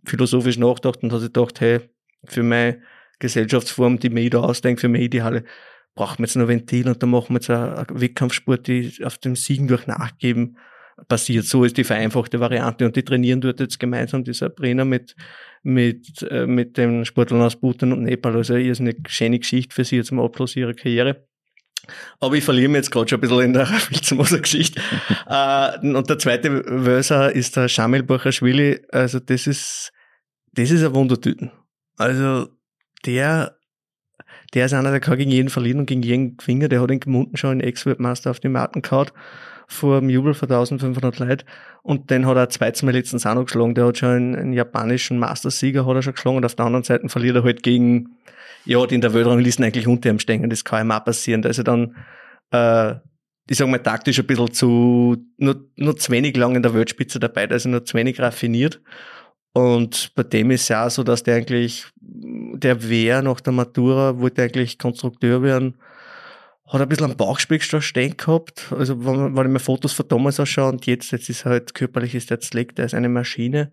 [0.05, 1.79] philosophisch nachgedacht und hat sich gedacht, hey,
[2.25, 2.81] für meine
[3.19, 5.45] Gesellschaftsform, die mir da ausdenkt, für meine Ideale,
[5.95, 9.35] brauchen wir jetzt noch Ventil und dann machen wir jetzt einen Wettkampfsport, die auf dem
[9.35, 10.57] Siegen durch nachgeben.
[11.07, 11.45] Passiert.
[11.45, 15.15] So ist die vereinfachte Variante und die trainieren dort jetzt gemeinsam die Sabrina mit,
[15.63, 18.35] mit, äh, mit den Sportlern aus Bhutan und Nepal.
[18.35, 21.27] Also hier ist eine schöne Geschichte für sie jetzt am Abschluss ihrer Karriere.
[22.19, 24.81] Aber ich verliere mich jetzt gerade schon ein bisschen in der Filzmoser-Geschichte.
[25.27, 28.81] äh, und der zweite Wörser ist der Shamil Bachashvili.
[28.91, 29.91] Also das ist,
[30.53, 31.51] das ist ein Wundertüten.
[31.97, 32.49] Also
[33.05, 33.57] der,
[34.53, 36.69] der ist einer, der kann gegen jeden verlieren und gegen jeden gewinnen.
[36.69, 39.09] Der hat den Gemunden schon in Ex-Weltmeister auf die Matten gehauen
[39.71, 41.45] vor dem Jubel vor 1500 Leuten.
[41.81, 43.73] Und den hat er zweites Mal letztens auch noch geschlagen.
[43.73, 46.83] Der hat schon einen, einen japanischen Mastersieger hat er schon geschlagen und auf der anderen
[46.83, 48.17] Seite verliert er halt gegen,
[48.65, 50.49] ja, die in der Weltrangliste eigentlich unter ihm stehen.
[50.49, 51.41] Das kann ihm auch passieren.
[51.41, 51.95] Da ist er dann,
[52.51, 52.95] äh,
[53.49, 57.19] ich sag mal, taktisch ein bisschen zu, nur, nur zu wenig lang in der Weltspitze
[57.19, 58.81] dabei, da ist er nur zu wenig raffiniert.
[59.53, 64.43] Und bei dem ist ja so, dass der eigentlich, der wäre nach der Matura, wollte
[64.43, 65.75] eigentlich Konstrukteur werden,
[66.71, 68.71] hat ein bisschen am Bauchspiegelstoff stehen gehabt.
[68.71, 72.15] Also, wenn, wenn ich mir Fotos von damals anschaue und jetzt, jetzt ist halt körperlich
[72.15, 73.71] ist der jetzt legt, der ist eine Maschine.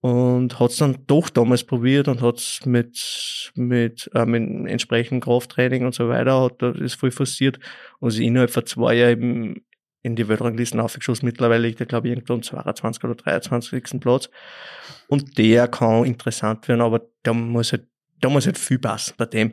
[0.00, 5.20] Und hat es dann doch damals probiert und hat es mit, mit, äh, mit entsprechendem
[5.20, 7.58] Krafttraining und so weiter, hat das voll forciert
[8.00, 9.64] und ist innerhalb von zwei Jahren eben
[10.02, 11.24] in die Weltranglisten aufgeschossen.
[11.26, 13.04] Mittlerweile liegt er, glaube ich, irgendwo am 22.
[13.04, 14.00] oder 23.
[14.00, 14.28] Platz.
[15.08, 17.86] Und der kann interessant werden, aber der muss halt
[18.20, 19.52] da muss halt viel passen bei dem.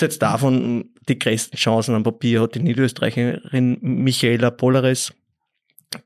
[0.00, 5.12] Jetzt davon die größten Chancen am Papier hat, die Niederösterreicherin Michaela Polares,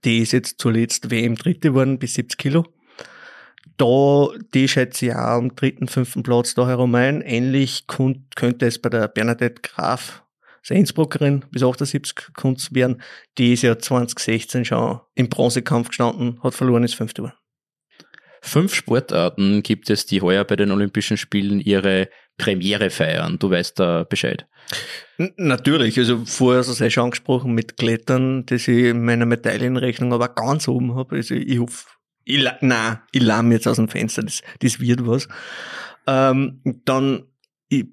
[0.05, 2.67] die ist jetzt zuletzt WM Dritte geworden, bis 70 Kilo.
[3.77, 7.23] Da, die schätze ich auch am dritten, fünften Platz da herum ein.
[7.23, 10.23] Ähnlich könnte es bei der Bernadette Graf,
[10.69, 13.03] der Innsbruckerin, bis 78 Kunst werden.
[13.39, 17.42] Die ist ja 2016 schon im Bronzekampf gestanden, hat verloren, ist fünfte geworden.
[18.45, 23.39] Fünf Sportarten gibt es, die heuer bei den Olympischen Spielen ihre Premiere feiern.
[23.39, 24.47] Du weißt da Bescheid.
[25.37, 30.13] Natürlich, also vorher hast du es schon angesprochen mit Klettern, dass ich in meiner Medaillenrechnung
[30.13, 31.17] aber ganz oben habe.
[31.17, 31.87] Also ich hoffe,
[32.25, 35.29] ich, nein, ich lahm jetzt aus dem Fenster, das, das wird was.
[36.09, 37.25] Ähm, dann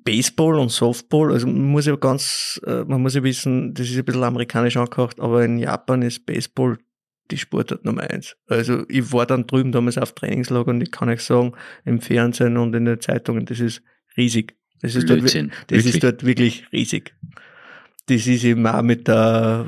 [0.03, 3.97] Baseball und Softball, also man muss ja ganz, äh, man muss ja wissen, das ist
[3.97, 6.79] ein bisschen amerikanisch angehaucht, aber in Japan ist Baseball
[7.31, 8.35] die Sportart Nummer eins.
[8.47, 11.53] Also ich war dann drüben damals auf Trainingslager und ich kann euch sagen,
[11.85, 13.81] im Fernsehen und in den Zeitungen, das ist
[14.17, 14.55] riesig.
[14.81, 17.13] Das ist, dort, das ist dort wirklich riesig.
[18.05, 19.65] Das ist eben auch mit der,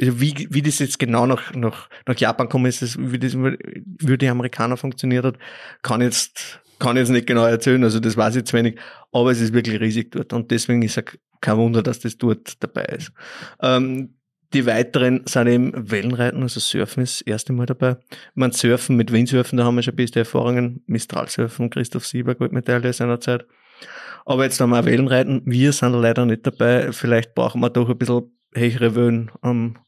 [0.00, 3.34] also wie, wie das jetzt genau nach, nach, nach Japan kommen ist, das, wie das
[3.34, 5.38] wie die Amerikaner funktioniert hat,
[5.82, 8.78] kann jetzt, kann jetzt nicht genau erzählen, also das weiß ich zu wenig,
[9.10, 11.04] aber es ist wirklich riesig dort und deswegen ist es
[11.40, 13.12] kein Wunder, dass das dort dabei ist.
[13.60, 14.14] Ähm,
[14.54, 17.96] die weiteren sind eben Wellenreiten, also Surfen ist das erste Mal dabei.
[18.34, 20.82] Man Surfen mit Windsurfen, da haben wir schon beste Erfahrungen.
[20.86, 23.46] Mistral-Surfen, Christoph Sieber, Goldmedaille seinerzeit.
[24.24, 25.42] Aber jetzt haben wir auch Wellenreiten.
[25.44, 26.92] Wir sind leider nicht dabei.
[26.92, 29.78] Vielleicht brauchen wir doch ein bisschen höhere Wellen am,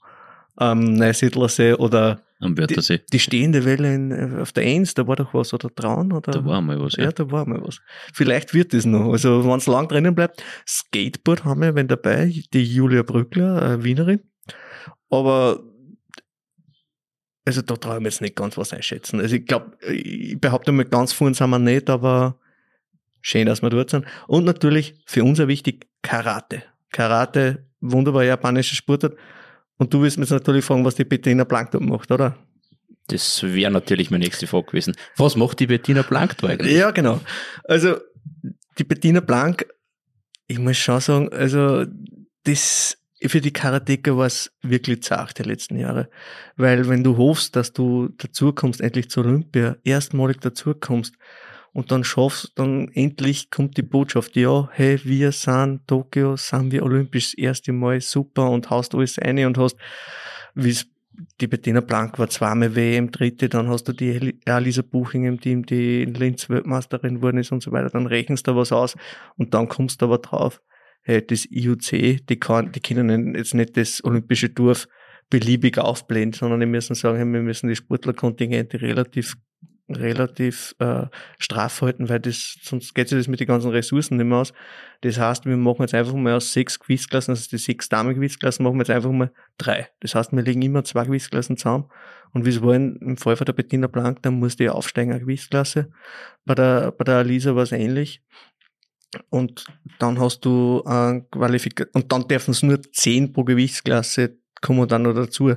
[0.57, 2.99] am Neusiedlersee oder am Wörthersee.
[2.99, 6.33] Die, die, stehende Welle in, auf der Eins, da war doch was, oder Traun, oder?
[6.33, 7.05] Da war mal was, ja.
[7.05, 7.81] Ja, da war mal was.
[8.13, 9.13] Vielleicht wird das noch.
[9.13, 10.43] Also, wenn es lang drinnen bleibt.
[10.67, 14.21] Skateboard haben wir wenn dabei, die Julia Brückler, Wienerin.
[15.15, 15.63] Aber
[17.45, 19.21] also da traue ich mir jetzt nicht ganz was einschätzen.
[19.21, 22.39] Also ich glaube, ich behaupte mal, ganz vorne sind wir nicht, aber
[23.21, 24.07] schön, dass wir dort sind.
[24.27, 26.63] Und natürlich für uns auch wichtig, Karate.
[26.91, 29.17] Karate, wunderbar japanische Sportart.
[29.77, 32.39] Und du wirst mir jetzt natürlich fragen, was die Bettina Blank dort macht, oder?
[33.09, 34.97] Das wäre natürlich meine nächste Frage gewesen.
[35.17, 36.75] Was macht die Bettina Blank da eigentlich?
[36.75, 37.21] Ja, genau.
[37.65, 37.99] Also
[38.79, 39.67] die Bettina Blank,
[40.47, 41.85] ich muss schon sagen, also
[42.45, 42.97] das
[43.29, 46.09] für die Karateka war es wirklich zart die letzten Jahre.
[46.57, 51.15] Weil wenn du hoffst, dass du dazukommst, endlich zur Olympia, erstmalig dazukommst
[51.73, 56.83] und dann schaffst, dann endlich kommt die Botschaft, ja, hey, wir sind Tokio, sind wir
[56.83, 59.77] olympisch das erste Mal, super und haust alles eine und hast,
[60.55, 60.87] wie es
[61.41, 65.65] die Bettina Blank war zweimal WM dritte, dann hast du die Alisa Buching im Team,
[65.65, 68.97] die in Linz Weltmeisterin worden ist und so weiter, dann rechnest du was aus
[69.37, 70.61] und dann kommst du aber drauf,
[71.05, 74.89] hey, das IUC, die, kann, die können jetzt nicht das olympische Dorf
[75.31, 79.37] beliebig aufblenden, sondern die müssen sagen, wir müssen die Sportlerkontingente relativ
[79.89, 81.07] relativ äh,
[81.39, 84.55] straff halten, weil das, sonst geht sich das mit den ganzen Ressourcen nicht mehr aus.
[85.03, 88.77] Das heißt, wir machen jetzt einfach mal aus sechs Gewichtsklassen, also die sechs Damen-Gewichtsklassen, machen
[88.77, 89.89] wir jetzt einfach mal drei.
[90.01, 91.91] Das heißt, wir legen immer zwei Gewichtsklassen zusammen.
[92.33, 95.21] Und wie es war im Fall von der Bettina Blank, dann musste ich aufsteigen, eine
[95.21, 95.91] Gewichtsklasse.
[96.47, 98.23] Bei der, bei der Alisa war es ähnlich.
[99.31, 99.67] Und
[99.99, 105.03] dann hast du äh, Qualifikation, und dann dürfen es nur zehn pro Gewichtsklasse kommen dann
[105.03, 105.55] noch dazu.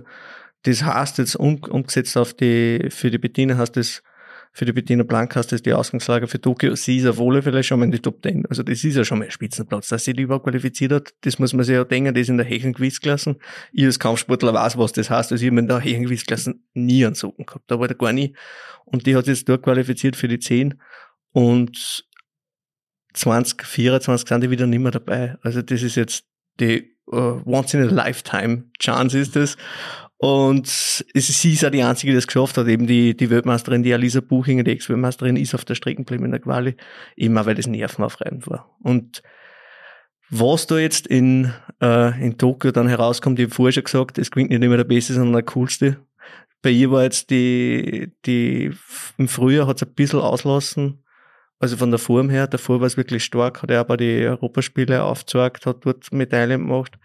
[0.63, 4.03] Das heißt jetzt um, umgesetzt auf die, für die Bediener heißt das
[4.57, 6.75] für die Bettina Blancas, das ist die Ausgangslage für Tokio.
[6.75, 8.47] Sie ist ja wohl vielleicht schon mal in die Top 10.
[8.47, 9.89] Also das ist ja schon mal ein Spitzenplatz.
[9.89, 12.37] Dass sie die überhaupt qualifiziert hat, das muss man sich ja denken, das ist in
[12.37, 13.37] der Hechengewichtklasse.
[13.71, 15.31] Ich als Kampfsportler weiß, was das heißt.
[15.31, 17.69] Also ich habe in der Hechengewichtklasse nie einen Socken gehabt.
[17.69, 18.35] Da war der gar nie.
[18.85, 20.81] Und die hat jetzt dort qualifiziert für die 10.
[21.33, 22.07] Und
[23.17, 25.37] 2024 sind die wieder nicht mehr dabei.
[25.41, 26.25] Also das ist jetzt
[26.59, 29.57] die uh, once in a lifetime Chance ist das.
[30.19, 32.67] Und es, sie ist ja die einzige, die das geschafft hat.
[32.67, 36.31] Eben die, die Weltmeisterin, die Alisa Buchinger, die Ex-Weltmeisterin, ist auf der Strecke geblieben in
[36.31, 36.75] der Quali.
[37.15, 38.75] Eben auch, weil das nervenaufreibend war.
[38.81, 39.21] Und
[40.29, 44.31] was da jetzt in, äh, in Tokio dann herauskommt, ich habe vorher schon gesagt, es
[44.31, 45.97] klingt nicht immer der Beste, sondern der Coolste.
[46.63, 48.71] Bei ihr war jetzt die, die,
[49.17, 51.03] im Frühjahr hat es ein bisschen auslassen.
[51.59, 55.03] Also von der Form her, davor war es wirklich stark, hat er aber die Europaspiele
[55.03, 56.99] aufgezeigt, hat dort Medaillen gemacht.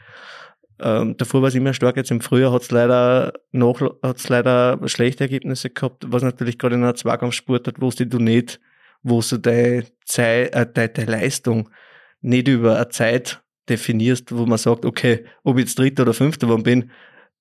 [0.78, 4.78] Ähm, davor war es immer stark, jetzt im Frühjahr hat es leider noch, hat's leider
[4.86, 8.60] schlechte Ergebnisse gehabt, was natürlich gerade in einer Zweikampfsport hat, wo du nicht,
[9.02, 11.70] wo du deine, Zeit, äh, deine, deine Leistung
[12.20, 16.46] nicht über eine Zeit definierst, wo man sagt, okay, ob ich jetzt Dritter oder Fünfter
[16.46, 16.90] geworden bin,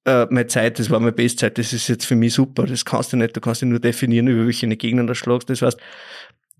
[0.05, 3.13] äh, meine Zeit, das war meine Bestzeit, das ist jetzt für mich super, das kannst
[3.13, 5.79] du nicht, du kannst dich nur definieren, über welche Gegner du schlagst, das heißt,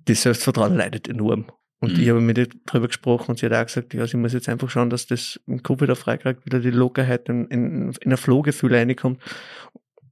[0.05, 1.51] das Selbstvertrauen leidet enorm.
[1.79, 2.03] Und mhm.
[2.03, 4.47] ich habe mit ihr darüber gesprochen und sie hat auch gesagt, ja, sie muss jetzt
[4.49, 8.17] einfach schauen, dass das im Kopf wieder freikriegt, wieder die Lockerheit in, in, in ein
[8.17, 9.19] Flohgefühl reinkommt,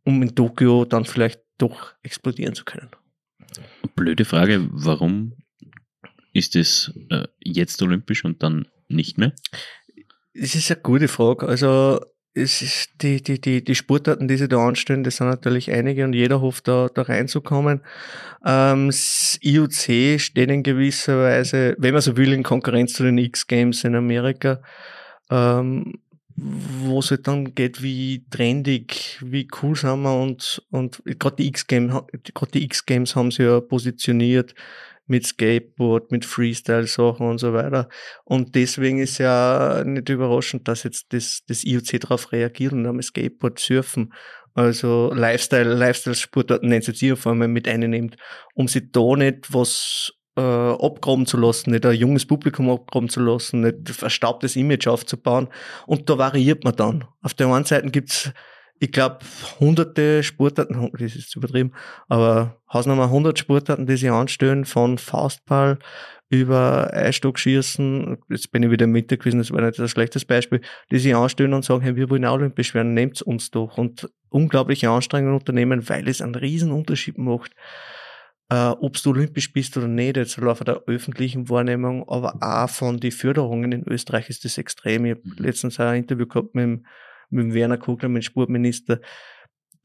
[0.04, 2.90] um in Tokio dann vielleicht doch explodieren zu können.
[3.96, 5.34] Blöde Frage, warum
[6.34, 9.34] ist es äh, jetzt olympisch und dann nicht mehr?
[10.34, 11.48] Es ist eine gute Frage.
[11.48, 12.00] Also
[12.34, 16.04] es ist die, die, die, die Sportarten, die sie da anstellen, das sind natürlich einige
[16.04, 17.82] und jeder hofft da, da reinzukommen.
[18.46, 23.18] Ähm, das IOC steht in gewisser Weise, wenn man so will, in Konkurrenz zu den
[23.18, 24.62] X-Games in Amerika,
[25.32, 25.94] ähm,
[26.36, 31.48] wo es halt dann geht, wie trendig, wie cool sind wir und, und gerade die
[31.48, 31.94] X-Games,
[32.34, 34.54] gerade die X-Games haben sie ja positioniert
[35.10, 37.90] mit Skateboard, mit Freestyle-Sachen und so weiter.
[38.24, 43.02] Und deswegen ist ja nicht überraschend, dass jetzt das, das IOC darauf reagiert und haben
[43.02, 44.14] Skateboard, Surfen,
[44.54, 48.18] also Lifestyle, Lifestyle-Sportarten nennt es jetzt allem mit einnimmt,
[48.54, 53.20] um sich da nicht was äh, abgraben zu lassen, nicht ein junges Publikum abgraben zu
[53.20, 55.50] lassen, nicht ein verstaubtes Image aufzubauen.
[55.86, 57.06] Und da variiert man dann.
[57.22, 58.32] Auf der einen Seite gibt's
[58.80, 59.20] ich glaube,
[59.60, 61.74] hunderte Sportarten, das ist übertrieben,
[62.08, 65.80] aber Hausnummer 100 Sportarten, die sich anstellen, von Faustball
[66.30, 70.62] über Eisstockschießen, jetzt bin ich wieder im Winter gewesen, das war nicht das schlechtes Beispiel,
[70.92, 73.78] die sich anstellen und sagen, hey, wir wollen olympisch werden, nehmt uns doch.
[73.78, 77.54] Und unglaubliche Anstrengungen unternehmen, weil es einen riesen Unterschied macht,
[78.50, 82.70] äh, ob du olympisch bist oder nicht, jetzt im Laufe der öffentlichen Wahrnehmung, aber auch
[82.70, 85.06] von den Förderungen in Österreich ist das extrem.
[85.06, 85.36] Ich habe mhm.
[85.38, 86.86] letztens ein Interview gehabt mit dem
[87.30, 89.00] mit dem Werner Kugler, mit dem Sportminister,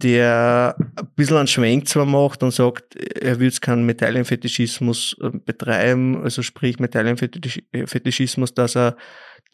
[0.03, 5.31] der ein bisschen einen Schwenk zwar macht und sagt, er will jetzt keinen Medaillenfetischismus äh,
[5.31, 8.97] betreiben, also sprich Medaillenfetischismus, dass er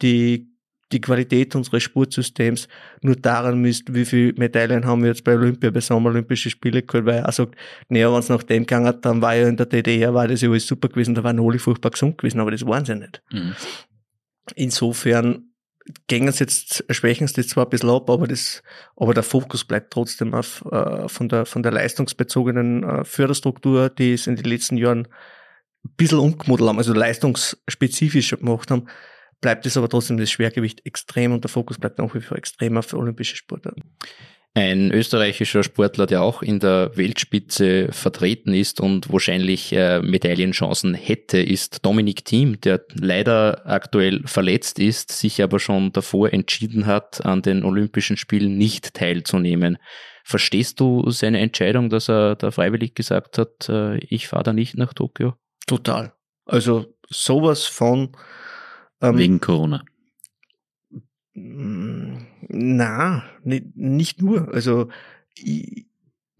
[0.01, 0.51] die
[0.91, 2.67] die Qualität unseres Sportsystems
[3.01, 7.05] nur daran misst, wie viele Medaillen haben wir jetzt bei Olympia, bei Sommerolympischen Spiele geholt,
[7.05, 7.55] weil er sagt,
[7.89, 10.41] naja, wenn es nach dem gegangen hat, dann war ja in der DDR, war das
[10.41, 13.21] ja alles super gewesen, da waren alle furchtbar gesund gewesen, aber das waren sie nicht.
[13.31, 13.55] Mhm.
[14.55, 15.50] Insofern
[16.07, 18.63] gängen jetzt, schwächen sie zwar ein bisschen ab, aber das,
[18.95, 24.13] aber der Fokus bleibt trotzdem auf, äh, von der, von der leistungsbezogenen äh, Förderstruktur, die
[24.13, 25.07] es in den letzten Jahren
[25.83, 28.87] ein bisschen umgemodelt haben, also leistungsspezifisch gemacht haben,
[29.41, 32.77] bleibt es aber trotzdem das Schwergewicht extrem und der Fokus bleibt nach wie vor extrem
[32.77, 33.83] auf olympische Sportarten.
[34.53, 41.41] Ein österreichischer Sportler, der auch in der Weltspitze vertreten ist und wahrscheinlich äh, Medaillenchancen hätte,
[41.41, 47.41] ist Dominik Thiem, der leider aktuell verletzt ist, sich aber schon davor entschieden hat, an
[47.41, 49.77] den Olympischen Spielen nicht teilzunehmen.
[50.25, 54.75] Verstehst du seine Entscheidung, dass er da freiwillig gesagt hat, äh, ich fahre da nicht
[54.75, 55.35] nach Tokio?
[55.65, 56.11] Total.
[56.45, 58.11] Also sowas von
[59.01, 59.85] ähm, wegen Corona.
[62.49, 64.53] Na, nicht, nicht nur.
[64.53, 64.89] Also
[65.35, 65.85] ich,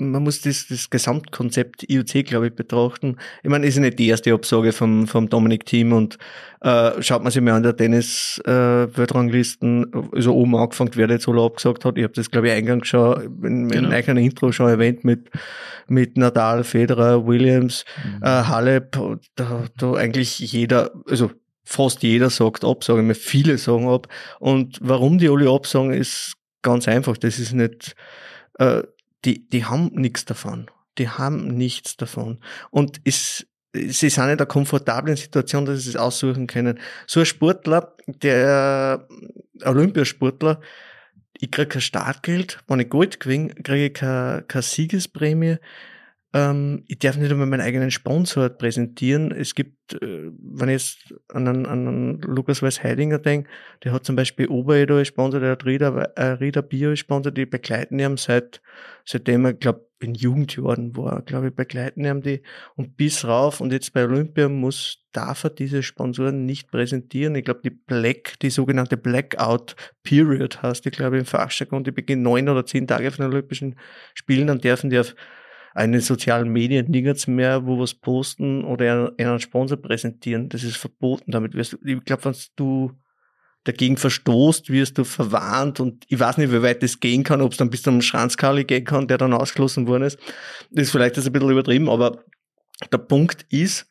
[0.01, 3.17] man muss das, das Gesamtkonzept IOC, glaube ich, betrachten.
[3.43, 6.17] Ich meine, ist ja nicht die erste Absage vom, vom Dominik-Team und
[6.61, 11.43] äh, schaut man sich mal an der Tennis-Weltranglisten, äh, also oben angefangen, wer jetzt alle
[11.43, 11.97] abgesagt hat.
[11.97, 13.89] Ich habe das, glaube ich, eingangs schon in, genau.
[13.89, 15.29] in eigenen Intro schon erwähnt mit,
[15.87, 18.23] mit Nadal, Federer, Williams, mhm.
[18.23, 18.97] äh, Halep,
[19.35, 21.29] da, da eigentlich jeder, also
[21.63, 24.07] fast jeder sagt ab, sagen wir, viele sagen ab.
[24.39, 27.17] Und warum die alle absagen, ist ganz einfach.
[27.17, 27.95] Das ist nicht,
[28.59, 28.83] äh,
[29.25, 30.69] die, die haben nichts davon.
[30.97, 32.39] Die haben nichts davon.
[32.69, 36.79] Und es, sie sind in einer komfortablen Situation, dass sie es aussuchen können.
[37.07, 39.07] So ein Sportler, der
[39.63, 40.59] Olympiasportler,
[41.39, 45.57] ich kriege kein Startgeld, wenn ich Gold gewinne, kriege ich keine, keine Siegesprämie,
[46.33, 49.31] ähm, ich darf nicht einmal meinen eigenen Sponsor präsentieren.
[49.31, 53.49] Es gibt, äh, wenn ich jetzt an einen, an Lukas Weiß-Heidinger denke,
[53.83, 57.33] der hat zum Beispiel Oberedo als Sponsor, der hat Rieder, äh, Rieder Bio als Sponsor,
[57.33, 58.61] die begleiten ihn seit,
[59.05, 62.41] seitdem er, glaube in Jugendjahren war, glaube ich, begleiten ihn die
[62.75, 67.35] und bis rauf und jetzt bei Olympia muss, darf er diese Sponsoren nicht präsentieren.
[67.35, 72.23] Ich glaube, die Black, die sogenannte Blackout Period heißt, ich glaube im Fachjargon, die beginnt
[72.23, 73.75] neun oder zehn Tage von den Olympischen
[74.15, 75.13] Spielen, dann dürfen die auf
[75.73, 80.49] eine sozialen Medien nirgends mehr, wo was posten oder einen Sponsor präsentieren.
[80.49, 81.31] Das ist verboten.
[81.31, 82.91] Damit wirst du, ich glaube, wenn du
[83.63, 87.51] dagegen verstoßt, wirst du verwarnt und ich weiß nicht, wie weit das gehen kann, ob
[87.51, 90.17] es dann bis zum Schranzkali gehen kann, der dann ausgeschlossen worden ist.
[90.71, 92.23] Das ist vielleicht das ein bisschen übertrieben, aber
[92.91, 93.87] der Punkt ist,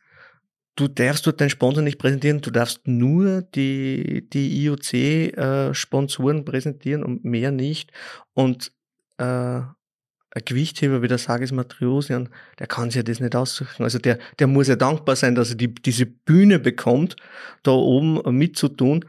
[0.74, 7.04] du darfst dort deinen Sponsor nicht präsentieren, du darfst nur die, die IOC-Sponsoren äh, präsentieren
[7.04, 7.92] und mehr nicht.
[8.32, 8.72] Und
[9.18, 9.60] äh,
[10.32, 12.28] ein Gewichtheber wie der Sages Matriosian,
[12.58, 13.82] der kann sich ja das nicht aussuchen.
[13.82, 17.16] Also der, der muss ja dankbar sein, dass er die, diese Bühne bekommt,
[17.62, 19.04] da oben mitzutun.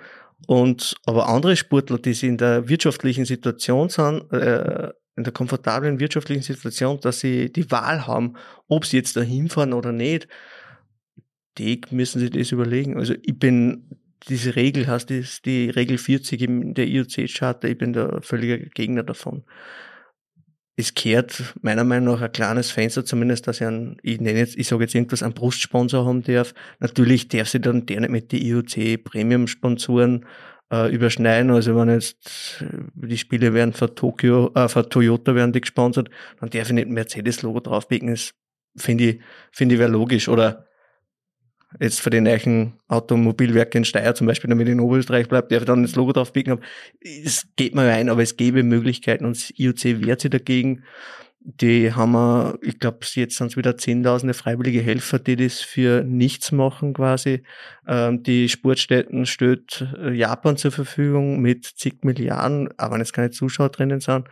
[0.47, 5.99] Und, aber andere Sportler, die sie in der wirtschaftlichen Situation sind, äh, in der komfortablen
[5.99, 8.33] wirtschaftlichen Situation, dass sie die Wahl haben,
[8.67, 10.27] ob sie jetzt da hinfahren oder nicht,
[11.59, 12.97] die müssen sich das überlegen.
[12.97, 18.21] Also ich bin, diese Regel hast, die, Regel 40 in der IOC-Charta, ich bin da
[18.21, 19.43] völliger Gegner davon
[20.75, 24.57] es kehrt meiner Meinung nach ein kleines Fenster, zumindest, dass ich einen, ich nenne jetzt,
[24.57, 26.53] ich sage jetzt irgendwas, einen Brustsponsor haben darf.
[26.79, 30.25] Natürlich darf sich dann der nicht mit die IOC Premium-Sponsoren
[30.71, 31.51] äh, überschneiden.
[31.51, 36.09] Also wenn jetzt äh, die Spiele werden von Tokio, äh, von Toyota werden die gesponsert,
[36.39, 38.09] dann darf ich nicht ein Mercedes-Logo draufpicken.
[38.09, 38.31] Das
[38.77, 39.19] finde ich,
[39.51, 40.29] finde ich wäre logisch.
[40.29, 40.65] Oder
[41.79, 45.65] jetzt für die neuen Automobilwerke in Steyr zum Beispiel, damit in Oberösterreich bleibt, darf ich
[45.65, 46.59] dann das Logo drauf picken.
[47.01, 50.83] Es geht mal rein, aber es gäbe Möglichkeiten und das IOC wehrt sich dagegen.
[51.43, 56.03] Die haben wir, ich glaube, jetzt sind es wieder zehntausende freiwillige Helfer, die das für
[56.03, 57.41] nichts machen quasi.
[57.87, 63.31] Ähm, die Sportstätten stellt äh, Japan zur Verfügung mit zig Milliarden, aber wenn jetzt keine
[63.31, 64.27] Zuschauer drinnen sind.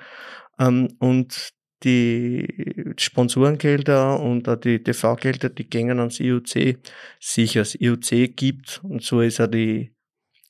[0.59, 1.53] Ähm, und
[1.83, 6.77] die Sponsorengelder und auch die TV-Gelder, die gängen ans IOC,
[7.19, 9.91] sich als IOC gibt und so ist auch die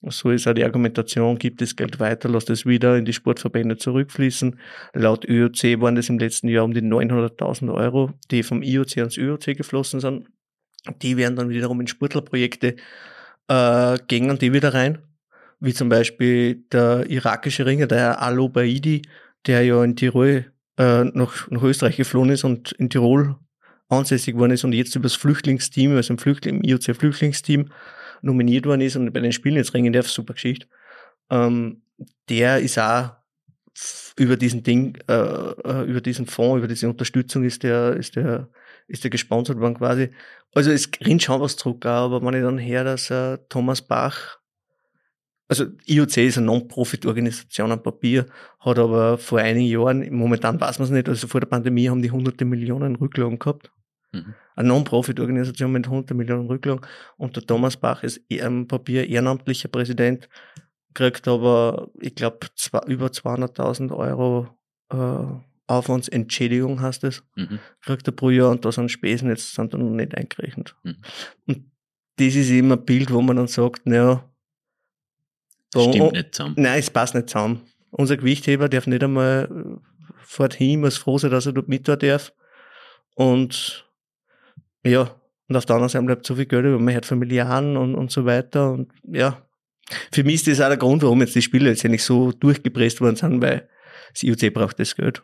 [0.08, 3.76] so ist auch die Argumentation, gibt das Geld weiter, lasst es wieder in die Sportverbände
[3.76, 4.58] zurückfließen.
[4.94, 9.18] Laut IOC waren das im letzten Jahr um die 900.000 Euro, die vom IOC ans
[9.18, 10.30] IOC geflossen sind.
[11.02, 12.78] Die werden dann wiederum in Sportlerprojekte
[13.50, 15.00] äh, gängen die wieder rein.
[15.60, 19.02] Wie zum Beispiel der irakische Ringer, der Al Obaidi,
[19.46, 23.36] der ja in Tirol äh, nach, nach Österreich geflohen ist und in Tirol
[23.90, 27.70] ansässig worden ist und jetzt über das Flüchtlingsteam, also im, Flüchtling, im IOC-Flüchtlingsteam
[28.22, 30.68] nominiert worden ist und bei den Spielen jetzt ringen darf, super Geschichte.
[31.30, 31.82] Ähm,
[32.30, 33.12] der ist auch
[34.16, 38.50] über diesen Ding, äh, äh, über diesen Fonds, über diese Unterstützung ist der, ist der,
[38.88, 40.10] ist der gesponsert worden quasi.
[40.54, 44.39] Also es rinnt schon was zurück, aber wenn ich dann her, dass äh, Thomas Bach
[45.50, 48.28] also IOC ist eine Non-Profit-Organisation am Papier,
[48.60, 52.04] hat aber vor einigen Jahren, momentan weiß man es nicht, also vor der Pandemie haben
[52.04, 53.72] die hunderte Millionen Rücklagen gehabt.
[54.12, 54.36] Mhm.
[54.56, 56.86] Eine Non-Profit-Organisation mit hunderte Millionen Rücklagen.
[57.18, 60.30] Und der Thomas Bach ist am Papier ehrenamtlicher Präsident,
[60.94, 62.48] kriegt aber, ich glaube,
[62.86, 64.50] über 200.000 Euro
[64.92, 67.60] äh, Aufwandsentschädigung heißt es, mhm.
[67.82, 70.76] kriegt er pro Jahr und da sind Spesen jetzt sind dann noch nicht eingerechnet.
[70.84, 70.98] Mhm.
[71.48, 71.72] Und
[72.18, 74.24] das ist immer ein Bild, wo man dann sagt, naja,
[75.72, 76.56] Stimmt nicht zusammen.
[76.58, 77.62] Nein, es passt nicht zusammen.
[77.92, 79.80] Unser Gewichtheber darf nicht einmal
[80.18, 82.34] forthin, muss froh sein, dass er dort mit da darf.
[83.16, 83.88] Und
[84.84, 85.16] ja,
[85.48, 88.12] und auf der anderen Seite bleibt so viel Geld über, man hat Familiaren und, und
[88.12, 88.72] so weiter.
[88.72, 89.42] Und ja,
[90.12, 93.02] für mich ist das auch der Grund, warum jetzt die Spiele jetzt nicht so durchgepresst
[93.02, 93.68] worden sind, weil
[94.14, 95.24] das IOC braucht das Geld.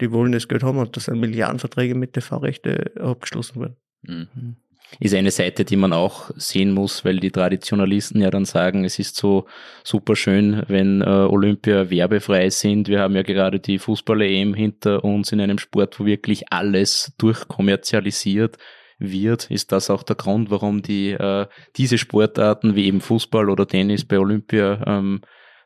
[0.00, 3.76] Die wollen das Geld haben und da sind Milliardenverträge mit TV-Rechte abgeschlossen worden.
[4.02, 4.56] Mhm
[5.00, 8.98] ist eine Seite, die man auch sehen muss, weil die Traditionalisten ja dann sagen, es
[8.98, 9.46] ist so
[9.84, 12.88] super schön, wenn äh, Olympia werbefrei sind.
[12.88, 18.56] Wir haben ja gerade die Fußball-EM hinter uns in einem Sport, wo wirklich alles durchkommerzialisiert
[18.98, 19.50] wird.
[19.50, 24.04] Ist das auch der Grund, warum die äh, diese Sportarten wie eben Fußball oder Tennis
[24.04, 25.20] bei Olympia ähm,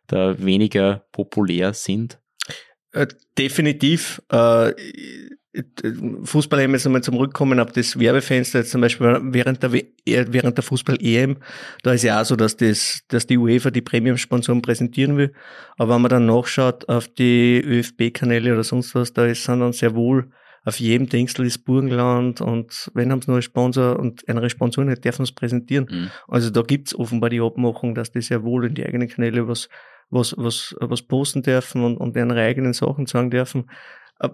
[0.06, 2.18] da weniger populär sind?
[2.92, 3.06] Äh,
[3.38, 4.20] definitiv.
[4.32, 4.72] Äh,
[6.24, 10.56] Fußball eben jetzt nochmal zum Rückkommen auf das Werbefenster, jetzt zum Beispiel während der, während
[10.56, 11.38] der Fußball-EM,
[11.82, 15.32] da ist ja auch so, dass das, dass die UEFA die Premium-Sponsoren präsentieren will.
[15.76, 19.72] Aber wenn man dann nachschaut auf die ÖFB-Kanäle oder sonst was, da ist, sind dann
[19.72, 20.30] sehr wohl
[20.64, 24.88] auf jedem Dingsel ist Burgenland und wenn haben sie noch einen Sponsor und eine Sponsoren
[24.88, 25.88] nicht, dürfen es präsentieren.
[25.90, 26.10] Mhm.
[26.28, 29.68] Also da gibt's offenbar die Abmachung, dass die sehr wohl in die eigenen Kanäle was,
[30.10, 33.70] was, was, was posten dürfen und, und ihre eigenen Sachen sagen dürfen.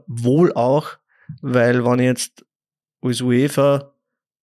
[0.08, 0.96] Wohl auch
[1.42, 2.44] weil wenn ich jetzt
[3.02, 3.92] als UEFA,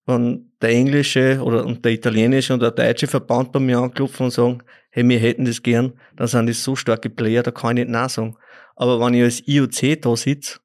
[0.06, 4.32] wenn der englische oder und der italienische und der deutsche Verband bei mir anklopfen und
[4.32, 7.84] sagen, hey, wir hätten das gern, dann sind das so starke Player, da kann ich
[7.84, 8.36] nicht Nein sagen.
[8.76, 10.58] Aber wenn ich als IOC da sitze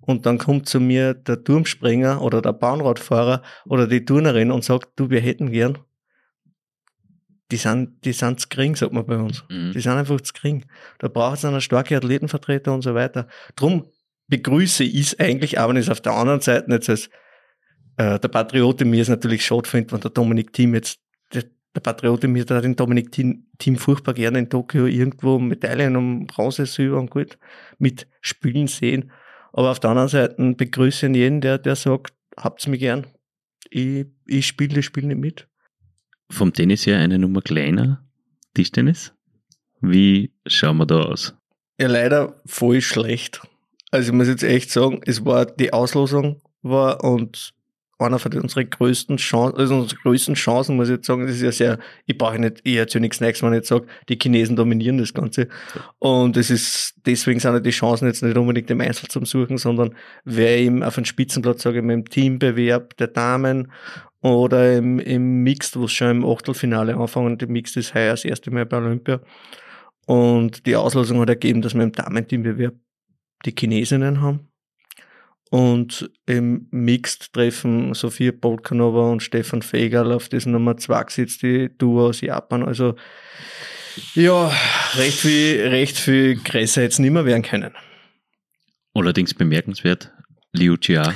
[0.00, 4.88] und dann kommt zu mir der Turmspringer oder der Bahnradfahrer oder die Turnerin und sagt,
[4.96, 5.78] du, wir hätten gern,
[7.50, 9.44] die sind, die sind zu gering, sagt man bei uns.
[9.48, 9.72] Mhm.
[9.72, 10.64] Die sind einfach zu gering.
[10.98, 13.28] Da braucht es einen starken Athletenvertreter und so weiter.
[13.56, 13.86] Drum
[14.28, 17.10] begrüße ich es eigentlich, aber es auf der anderen Seite nicht als
[17.96, 21.00] äh, der Patriot in mir ist natürlich schade findet, wenn der Dominik Thiem jetzt,
[21.32, 21.44] der,
[21.74, 25.96] der Patriot in mir, hat den Dominik Thiem, Thiem furchtbar gerne in Tokio irgendwo Medaillen
[25.96, 27.38] um Bronze, Silber und Gold
[27.78, 29.12] mit Spielen sehen.
[29.52, 33.06] Aber auf der anderen Seite begrüße ich jeden, der, der sagt, habt's mich gern.
[33.70, 35.48] Ich, ich spiele das Spiel nicht mit.
[36.30, 38.04] Vom Tennis her eine Nummer kleiner,
[38.54, 39.14] Tischtennis.
[39.80, 41.36] Wie schauen wir da aus?
[41.78, 43.42] Ja, leider voll schlecht.
[43.94, 47.54] Also ich muss jetzt echt sagen, es war die Auslosung war und
[48.00, 51.42] einer von unseren größten Chancen, also unsere größten Chancen, muss ich jetzt sagen, das ist
[51.42, 54.56] ja sehr, ich brauche nicht, ich erzähle nichts Neues, wenn ich jetzt sage, die Chinesen
[54.56, 55.46] dominieren das Ganze.
[56.00, 59.58] Und es ist, deswegen sind ja die Chancen jetzt nicht unbedingt im Einzel zum Suchen,
[59.58, 63.70] sondern wer eben auf einen Spitzenplatz, sage ich mal, im Teambewerb der Damen
[64.22, 68.24] oder im, im Mixed, wo es schon im Achtelfinale anfangen, die Mixed ist heuer das
[68.24, 69.20] erste Mal bei Olympia.
[70.06, 72.74] Und die Auslosung hat ergeben, dass wir im Damen-Teambewerb
[73.44, 74.48] die Chinesinnen haben.
[75.50, 81.70] Und im Mixed treffen Sophia Polkanova und Stefan Fegal auf das Nummer 2 gesetzt, die
[81.78, 82.64] Duo aus Japan.
[82.64, 82.96] Also,
[84.14, 84.50] ja,
[84.94, 87.72] recht viel, recht viel größer jetzt nicht mehr werden können.
[88.94, 90.12] Allerdings bemerkenswert,
[90.52, 91.14] Liu Jia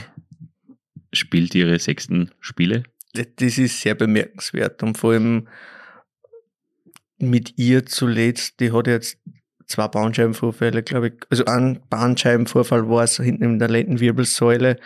[1.12, 2.84] spielt ihre sechsten Spiele.
[3.14, 5.48] Das ist sehr bemerkenswert und vor allem
[7.18, 9.18] mit ihr zuletzt, die hat jetzt
[9.68, 11.14] zwei Bandscheibenvorfälle, glaube ich.
[11.30, 14.78] Also ein Bandscheibenvorfall war es hinten in der Lendenwirbelsäule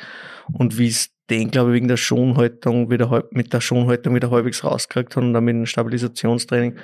[0.53, 4.65] und wie es den, glaube ich, wegen der Schonhaltung wieder mit der Schonhaltung wieder halbwegs
[4.65, 6.77] rausgekriegt hat und dann mit dem Stabilisationstraining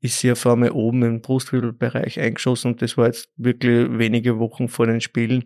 [0.00, 4.68] ist sie auf einmal oben im Brustwirbelbereich eingeschossen und das war jetzt wirklich wenige Wochen
[4.68, 5.44] vor den Spielen.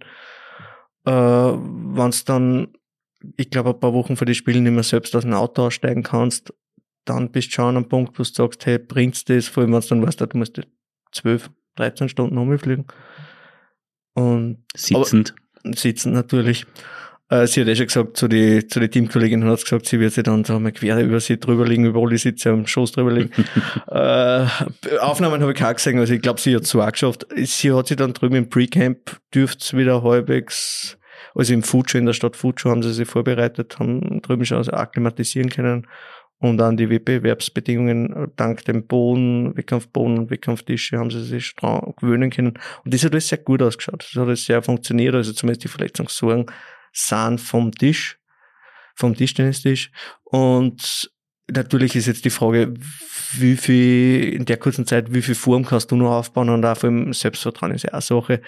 [1.04, 2.68] Äh, Wenn es dann,
[3.36, 6.02] ich glaube, ein paar Wochen vor den Spielen nicht mehr selbst aus dem Auto aussteigen
[6.02, 6.52] kannst,
[7.04, 9.46] dann bist du schon an einem Punkt, wo du sagst, hey, bringt's das?
[9.46, 10.60] Vor allem, wenn du dann weißt, du musst
[11.12, 12.86] 12, 13 Stunden rumfliegen.
[14.14, 15.34] Und Sitzend.
[15.64, 16.66] aber, sitzen natürlich.
[17.30, 20.00] Äh, sie hat eh schon gesagt, zu die, zu die Teamkollegin hat sie gesagt, sie
[20.00, 22.92] wird sich dann so einmal quer über sie drüber liegen, über alle Sitze am Schoß
[22.92, 23.30] drüber liegen.
[23.88, 24.46] äh,
[25.00, 27.26] Aufnahmen habe ich keine gesehen, also ich glaube, sie hat es auch geschafft.
[27.36, 30.98] Sie hat sich dann drüben im Pre-Camp, dürfte es wieder halbwegs,
[31.34, 34.72] also im Futscho, in der Stadt Futscho haben sie sich vorbereitet, haben drüben schon also
[34.72, 35.86] akklimatisieren können
[36.40, 42.30] und an die Wettbewerbsbedingungen dank dem Boden, Wettkampfboden und Wettkampftische haben sie sich dran gewöhnen
[42.30, 42.54] können.
[42.84, 44.04] Und das hat alles sehr gut ausgeschaut.
[44.04, 45.14] Das hat alles sehr funktioniert.
[45.14, 46.46] Also zumindest die Verletzungssorgen
[46.92, 48.18] sind vom Tisch,
[48.94, 49.90] vom Tischtennistisch.
[50.22, 51.10] Und
[51.50, 52.74] natürlich ist jetzt die Frage,
[53.32, 56.76] wie viel, in der kurzen Zeit, wie viel Form kannst du noch aufbauen und auch
[56.76, 58.42] vor allem Selbstvertrauen ist ja eine Sache.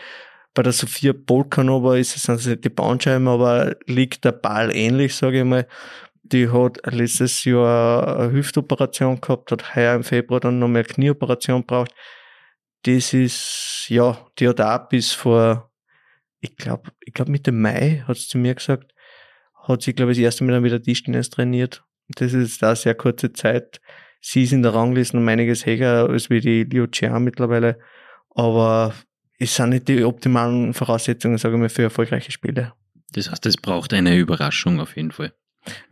[0.54, 4.74] Bei der Sophia Polkanova ist es, sind es nicht die Bandscheiben, aber liegt der Ball
[4.74, 5.66] ähnlich, sage ich mal
[6.22, 11.64] die hat letztes Jahr eine Hüftoperation gehabt, hat heuer im Februar dann noch mehr Knieoperation
[11.64, 11.92] braucht.
[12.82, 15.70] Das ist, ja, die hat auch bis vor,
[16.40, 18.94] ich glaube, ich glaube Mitte Mai, hat sie zu mir gesagt,
[19.66, 21.84] hat sie, glaube ich, das erste Mal dann wieder Tischtennis trainiert.
[22.16, 23.80] Das ist da sehr kurze Zeit.
[24.20, 27.78] Sie ist in der Rangliste um einiges höher als wie die Liu Jia mittlerweile.
[28.30, 28.94] Aber
[29.38, 32.74] es sind nicht die optimalen Voraussetzungen, sage ich mal, für erfolgreiche Spiele.
[33.12, 35.32] Das heißt, es braucht eine Überraschung auf jeden Fall.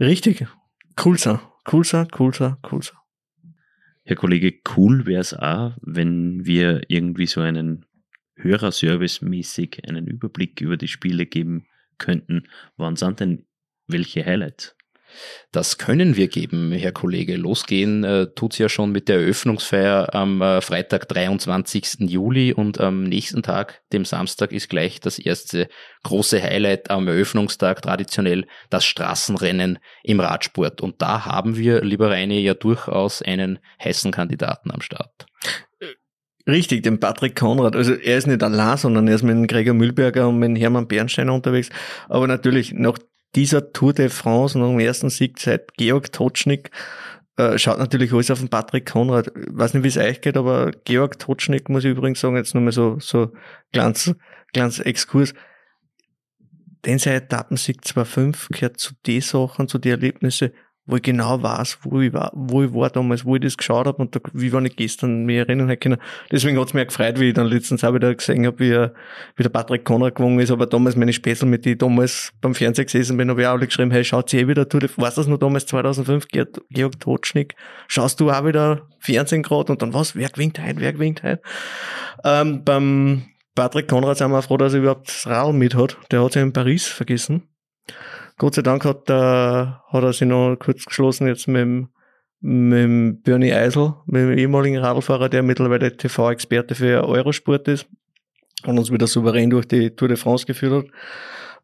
[0.00, 0.46] Richtig.
[1.70, 2.56] Cool sein, cool sein.
[4.04, 7.84] Herr Kollege, cool wäre es auch, wenn wir irgendwie so einen
[8.36, 11.66] Hörerservice-mäßig einen Überblick über die Spiele geben
[11.98, 12.44] könnten.
[12.76, 13.46] Wann sind denn
[13.86, 14.76] welche Highlights?
[15.52, 17.36] Das können wir geben, Herr Kollege.
[17.36, 22.00] Losgehen äh, tut's ja schon mit der Eröffnungsfeier am äh, Freitag, 23.
[22.00, 25.68] Juli und am nächsten Tag, dem Samstag, ist gleich das erste
[26.04, 30.80] große Highlight am Eröffnungstag, traditionell das Straßenrennen im Radsport.
[30.80, 35.26] Und da haben wir, lieber Reini, ja durchaus einen heißen Kandidaten am Start.
[36.48, 37.76] Richtig, den Patrick Konrad.
[37.76, 41.34] Also er ist nicht allein, sondern er ist mit Gregor Mühlberger und mit Hermann Bernsteiner
[41.34, 41.68] unterwegs.
[42.08, 42.98] Aber natürlich, nach
[43.34, 46.70] dieser Tour de France nach dem ersten Sieg seit Georg Totschnig
[47.38, 49.28] äh, schaut natürlich alles auf den Patrick Konrad.
[49.28, 52.54] Ich weiß nicht, wie es euch geht, aber Georg Totschnig, muss ich übrigens sagen, jetzt
[52.54, 53.32] nochmal so, so
[53.72, 54.12] ganz,
[54.52, 55.34] ganz Exkurs.
[56.84, 60.50] Den sein Etappensieg 2.5 gehört zu den Sachen, zu den Erlebnissen,
[60.88, 63.86] wo ich genau weiß, wo ich war, wo ich war damals, wo ich das geschaut
[63.86, 66.00] habe und da, wie wenn ich gestern mich erinnern hätte können.
[66.32, 68.94] Deswegen hat's auch gefreut, wie ich dann letztens auch wieder gesehen habe, wie, er,
[69.36, 72.54] wie der Patrick Conrad gewonnen ist, aber damals meine Späßel, mit die ich damals beim
[72.54, 75.26] Fernsehen gesessen bin, habe ich auch geschrieben, hey, schaut sie eh wieder, du, weißt das
[75.26, 77.54] noch damals 2005, Georg, Georg Totschnick,
[77.86, 81.42] schaust du auch wieder Fernsehen gerade und dann was, wer gewinnt heute, wer gewinnt heute?
[82.24, 83.24] Ähm, beim
[83.54, 85.96] Patrick Konrad sind wir froh, dass er überhaupt das Radl mit hat.
[86.10, 87.42] Der hat sich in Paris vergessen.
[88.38, 91.88] Gott sei Dank hat, der, hat er sich noch kurz geschlossen jetzt mit dem,
[92.40, 97.86] mit dem Bernie Eisel, mit dem ehemaligen Radlfahrer, der mittlerweile TV-Experte für Eurosport ist
[98.64, 100.92] und uns wieder souverän durch die Tour de France geführt hat.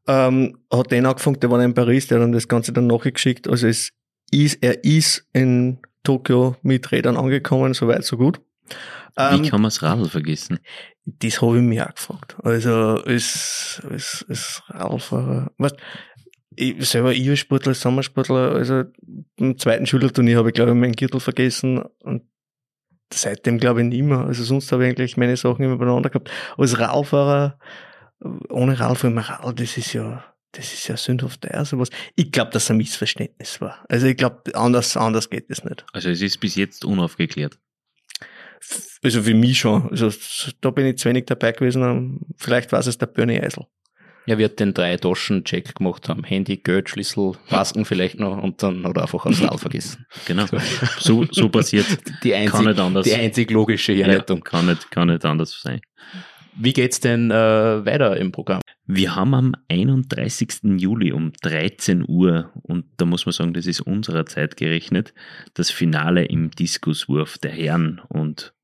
[0.06, 3.48] Ähm, hat den angefangen, der war in Paris, der hat dann das Ganze dann nachgeschickt.
[3.48, 3.90] Also es
[4.30, 8.40] ist, er ist in Tokio mit Rädern angekommen, soweit so gut.
[9.16, 10.58] Wie ähm, kann man das Radl vergessen?
[11.04, 12.36] Das habe ich mich auch gefragt.
[12.42, 15.76] Also als, als, als Radlfahrer, weißt,
[16.56, 18.84] ich selber EU-Sportler, Sommersportler, also
[19.36, 22.22] im zweiten Schülerturnier habe ich glaube ich meinen Gürtel vergessen und
[23.12, 24.20] seitdem glaube ich nicht mehr.
[24.20, 26.30] Also sonst habe ich eigentlich meine Sachen immer beieinander gehabt.
[26.56, 27.58] Als Radfahrer,
[28.48, 31.90] ohne Radl im Rad, das ist ja, das ist ja sündhaft teuer, sowas.
[32.14, 33.84] Ich glaube, dass es ein Missverständnis war.
[33.88, 35.84] Also ich glaube, anders, anders geht es nicht.
[35.92, 37.58] Also es ist bis jetzt unaufgeklärt.
[39.02, 39.90] Also für mich schon.
[39.90, 40.10] Also
[40.60, 42.20] da bin ich zu wenig dabei gewesen.
[42.36, 43.66] Vielleicht war es der Bernie Eisel.
[44.26, 46.24] Er wird den drei Taschen Check gemacht haben.
[46.24, 50.06] Handy, Geld, Schlüssel, Masken vielleicht noch und dann hat er einfach aufs Rad vergessen.
[50.26, 50.46] Genau.
[50.98, 51.86] So, so passiert.
[52.24, 53.04] Die einzig, kann nicht anders.
[53.04, 54.38] Die einzig logische Herleitung.
[54.38, 55.80] Ja, kann nicht, kann nicht anders sein.
[56.56, 57.34] Wie geht's denn äh,
[57.84, 58.60] weiter im Programm?
[58.86, 60.78] Wir haben am 31.
[60.78, 65.14] Juli um 13 Uhr, und da muss man sagen, das ist unserer Zeit gerechnet,
[65.54, 68.54] das Finale im Diskuswurf der Herren und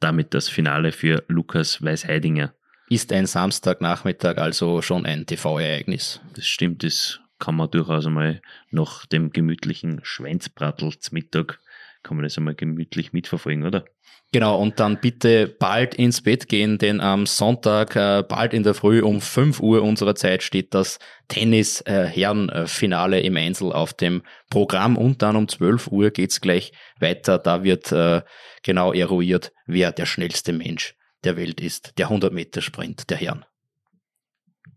[0.00, 2.52] damit das Finale für Lukas Weisheidinger.
[2.90, 6.20] Ist ein Samstagnachmittag also schon ein TV-Ereignis?
[6.34, 11.60] Das stimmt, das kann man durchaus einmal nach dem gemütlichen Schwänzbrattel zum Mittag,
[12.02, 13.84] kann man das einmal gemütlich mitverfolgen, oder?
[14.32, 18.72] Genau, und dann bitte bald ins Bett gehen, denn am Sonntag, äh, bald in der
[18.72, 25.20] Früh um 5 Uhr unserer Zeit steht das Tennis-Herren-Finale im Einzel auf dem Programm und
[25.20, 27.38] dann um 12 Uhr geht's gleich weiter.
[27.38, 28.22] Da wird äh,
[28.62, 33.44] genau eruiert, wer der schnellste Mensch der Welt ist, der 100-Meter-Sprint der Herren.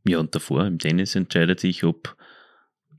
[0.08, 2.18] Ja, und davor im Tennis entscheidet sich, ob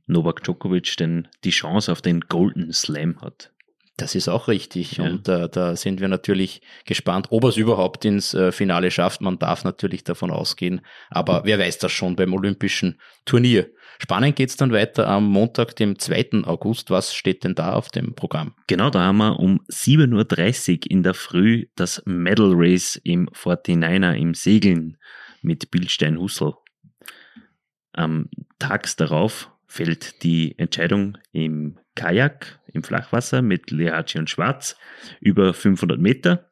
[0.06, 3.52] Novak Djokovic denn die Chance auf den Golden Slam hat.
[3.96, 4.96] Das ist auch richtig.
[4.96, 5.04] Ja.
[5.04, 9.20] Und äh, da sind wir natürlich gespannt, ob er es überhaupt ins äh, Finale schafft.
[9.20, 10.80] Man darf natürlich davon ausgehen.
[11.10, 13.70] Aber wer weiß das schon beim Olympischen Turnier.
[13.98, 16.44] Spannend geht's dann weiter am Montag, dem 2.
[16.44, 16.90] August.
[16.90, 18.54] Was steht denn da auf dem Programm?
[18.66, 24.14] Genau, da haben wir um 7.30 Uhr in der Früh das Medal Race im 49er
[24.14, 24.96] im Segeln
[25.42, 26.54] mit Bildstein Hussel.
[27.92, 28.28] Am
[28.58, 34.76] Tags darauf fällt die Entscheidung im Kajak im Flachwasser mit Lehaci und Schwarz
[35.18, 36.50] über 500 Meter.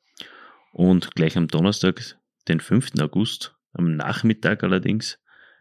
[0.73, 2.17] Und gleich am Donnerstag,
[2.49, 2.93] den 5.
[2.99, 5.19] August, am Nachmittag allerdings,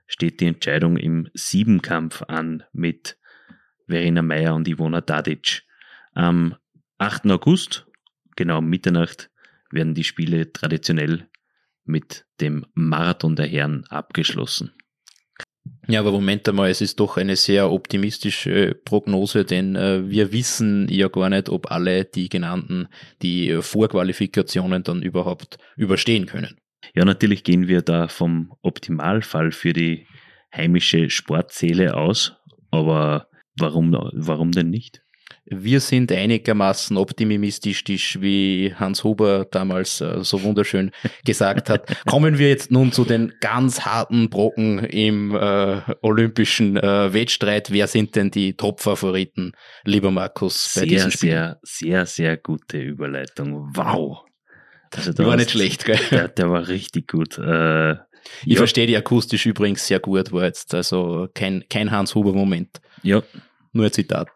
[0.07, 3.17] steht die Entscheidung im Siebenkampf an mit
[3.87, 5.63] Verena Meyer und Ivona Dadic.
[6.13, 6.55] Am
[6.97, 7.25] 8.
[7.29, 7.87] August,
[8.37, 9.31] genau um Mitternacht,
[9.69, 11.27] werden die Spiele traditionell
[11.83, 14.71] mit dem Marathon der Herren abgeschlossen.
[15.89, 20.87] Ja, aber Moment einmal, es ist doch eine sehr optimistische Prognose, denn äh, wir wissen
[20.87, 22.89] ja gar nicht, ob alle die genannten,
[23.23, 26.59] die äh, Vorqualifikationen dann überhaupt überstehen können.
[26.93, 30.05] Ja, natürlich gehen wir da vom Optimalfall für die
[30.55, 32.35] heimische Sportseele aus,
[32.69, 33.27] aber
[33.57, 35.01] warum, warum denn nicht?
[35.49, 40.91] Wir sind einigermaßen optimistisch, wie Hans Huber damals äh, so wunderschön
[41.25, 41.87] gesagt hat.
[42.05, 47.71] Kommen wir jetzt nun zu den ganz harten Brocken im äh, olympischen äh, Wettstreit.
[47.71, 51.31] Wer sind denn die Top-Favoriten, lieber Markus, bei sehr, diesen Spielen?
[51.31, 53.71] Sehr, sehr, sehr gute Überleitung.
[53.73, 54.25] Wow.
[54.95, 55.99] Also war nicht schlecht, gell?
[56.11, 57.37] Der, der war richtig gut.
[57.37, 57.93] Äh,
[58.43, 58.57] ich ja.
[58.57, 62.81] verstehe die akustisch übrigens sehr gut, war jetzt also kein, kein Hans Huber-Moment.
[63.03, 63.21] Ja.
[63.71, 64.29] Nur ein Zitat.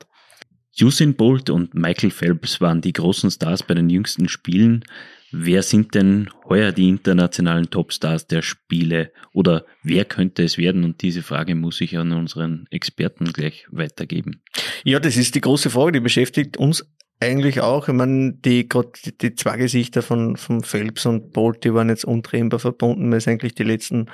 [0.81, 4.83] Usain Bolt und Michael Phelps waren die großen Stars bei den jüngsten Spielen.
[5.31, 10.83] Wer sind denn heuer die internationalen Topstars der Spiele oder wer könnte es werden?
[10.83, 14.41] Und diese Frage muss ich an unseren Experten gleich weitergeben.
[14.83, 16.85] Ja, das ist die große Frage, die beschäftigt uns
[17.23, 17.87] eigentlich auch.
[17.87, 21.89] Ich meine, die, gerade die, die, zwei Gesichter von, von Phelps und Bolt, die waren
[21.89, 24.09] jetzt untrennbar verbunden, weil es eigentlich die letzten,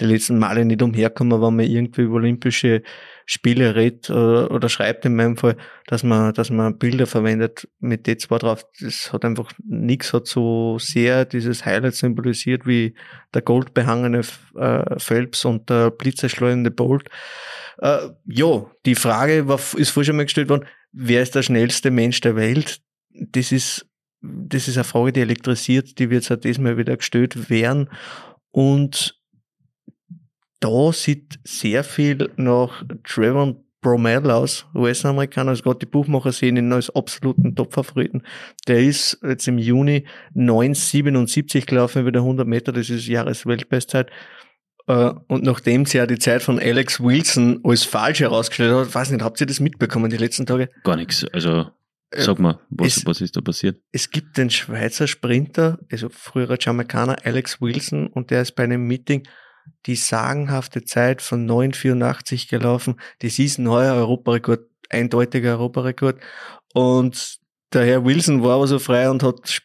[0.00, 2.82] die letzten Male nicht umherkommen, wenn man irgendwie über olympische
[3.26, 5.56] Spiele redet oder, oder schreibt in meinem Fall,
[5.86, 8.66] dass man, dass man Bilder verwendet mit d zwei drauf.
[8.80, 12.94] Das hat einfach nichts hat so sehr dieses Highlight symbolisiert wie
[13.32, 14.22] der goldbehangene
[14.56, 17.08] äh, Phelps und der blitzerschleudernde Bolt.
[17.78, 21.90] Äh, ja, die Frage war, ist vorher schon mal gestellt worden, wer ist der schnellste
[21.90, 22.80] Mensch der Welt?
[23.10, 23.86] Das ist,
[24.22, 27.90] das ist eine Frage, die elektrisiert, die wird auch diesmal wieder gestellt werden.
[28.50, 29.20] Und
[30.60, 36.72] da sieht sehr viel nach Trevor Bromell aus, US-Amerikaner, also gerade die Buchmacher sehen ihn
[36.72, 38.22] als absoluten Top-Favoriten.
[38.66, 44.10] Der ist jetzt im Juni 9,77 gelaufen über der 100 Meter, das ist Jahresweltbestzeit.
[44.86, 49.10] Äh, und nachdem sie ja die Zeit von Alex Wilson als falsch herausgestellt hat, weiß
[49.10, 50.68] nicht, habt ihr das mitbekommen die letzten Tage?
[50.82, 51.24] Gar nichts.
[51.32, 51.66] Also
[52.10, 53.80] äh, sag mal, was, es, was ist da passiert?
[53.92, 58.86] Es gibt den Schweizer Sprinter, also früherer Jamaikaner Alex Wilson, und der ist bei einem
[58.86, 59.26] Meeting
[59.86, 63.00] die sagenhafte Zeit von 9,84 gelaufen.
[63.20, 64.60] Das ist ein neuer Europarekord,
[64.90, 66.20] eindeutiger Europarekord.
[66.74, 67.38] Und
[67.72, 69.62] der Herr Wilson war aber so frei und hat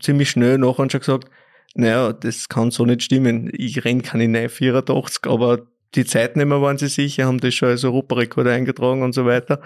[0.00, 1.30] ziemlich schnell nachher schon gesagt,
[1.74, 3.50] naja, das kann so nicht stimmen.
[3.52, 8.46] Ich renn keine 9,84, aber die Zeitnehmer waren sie sicher, haben das schon als Europarekord
[8.46, 9.62] eingetragen und so weiter.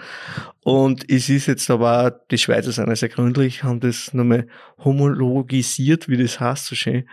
[0.63, 4.47] Und es ist jetzt aber, die Schweizer sind sehr gründlich, haben das nochmal
[4.83, 7.05] homologisiert, wie das heißt so schön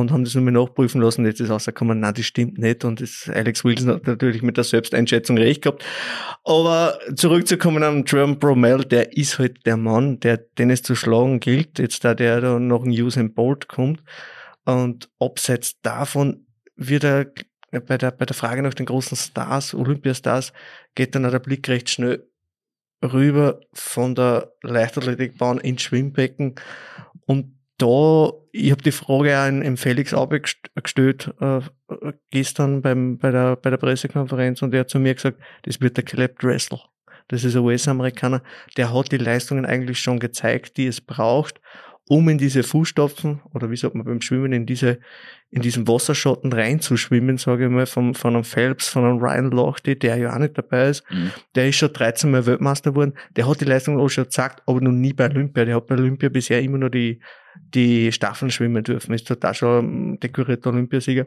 [0.00, 1.24] und haben das nochmal nachprüfen lassen.
[1.24, 2.84] Jetzt ist rausgekommen, nein, das stimmt nicht.
[2.84, 5.84] Und das Alex Wilson hat natürlich mit der Selbsteinschätzung recht gehabt.
[6.42, 11.38] Aber zurückzukommen am Jerome Bromell, der ist halt der Mann, der, den es zu schlagen
[11.38, 11.78] gilt.
[11.78, 14.02] Jetzt da der da noch ein Usain Bolt kommt.
[14.64, 17.26] Und abseits davon wird er
[17.86, 20.52] bei der, bei der Frage nach den großen Stars, Olympiastars,
[20.96, 22.26] geht dann auch der Blick recht schnell
[23.00, 26.56] rüber von der Leichtathletikbahn ins Schwimmbecken.
[27.26, 31.60] Und da, ich habe die Frage auch im Felix Aube gestellt, äh,
[32.30, 35.96] gestern beim, bei, der, bei der Pressekonferenz und er hat zu mir gesagt, das wird
[35.96, 36.78] der Caleb Dressel.
[37.28, 38.42] Das ist ein US-Amerikaner,
[38.76, 41.60] der hat die Leistungen eigentlich schon gezeigt, die es braucht,
[42.06, 44.98] um in diese Fußstapfen, oder wie sagt man beim Schwimmen, in diese,
[45.50, 49.96] in diesen Wasserschatten reinzuschwimmen, sage ich mal, von, von einem Phelps, von einem Ryan Lochte,
[49.96, 51.10] der ja auch nicht dabei ist.
[51.10, 51.30] Mhm.
[51.54, 53.14] Der ist schon 13 Mal Weltmeister geworden.
[53.36, 55.64] Der hat die Leistung auch schon gezeigt, aber noch nie bei Olympia.
[55.64, 57.20] Der hat bei Olympia bisher immer nur die,
[57.56, 59.14] die Staffeln schwimmen dürfen.
[59.14, 61.26] Ist total schon dekorierter Olympiasieger.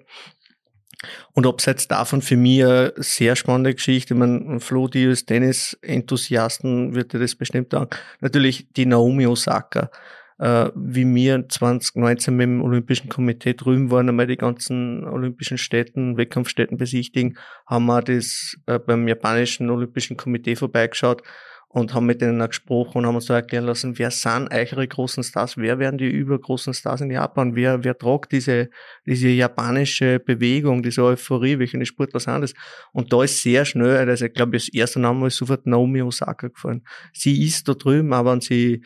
[1.33, 4.13] Und abseits davon für mich eine sehr spannende Geschichte.
[4.13, 7.89] Ich meine, Flo, die als Tennis-Enthusiasten wird dir das bestimmt sagen.
[8.19, 9.91] Natürlich die Naomi Osaka
[10.39, 16.17] äh, wie wir 2019 mit dem Olympischen Komitee drüben waren, einmal die ganzen olympischen Städten,
[16.17, 21.23] Wettkampfstätten besichtigen, haben wir das äh, beim japanischen Olympischen Komitee vorbeigeschaut
[21.69, 25.23] und haben mit denen gesprochen und haben uns da erklären lassen, wer sind eure großen
[25.23, 28.69] Stars, wer werden die übergroßen Stars in Japan, wer, wer tragt diese,
[29.05, 32.53] diese japanische Bewegung, diese Euphorie, welche Sportler sind das?
[32.93, 36.47] Und da ist sehr schnell, also ich glaube, das erste Name ist sofort Naomi Osaka
[36.47, 36.83] gefallen.
[37.13, 38.81] Sie ist da drüben, aber wenn sie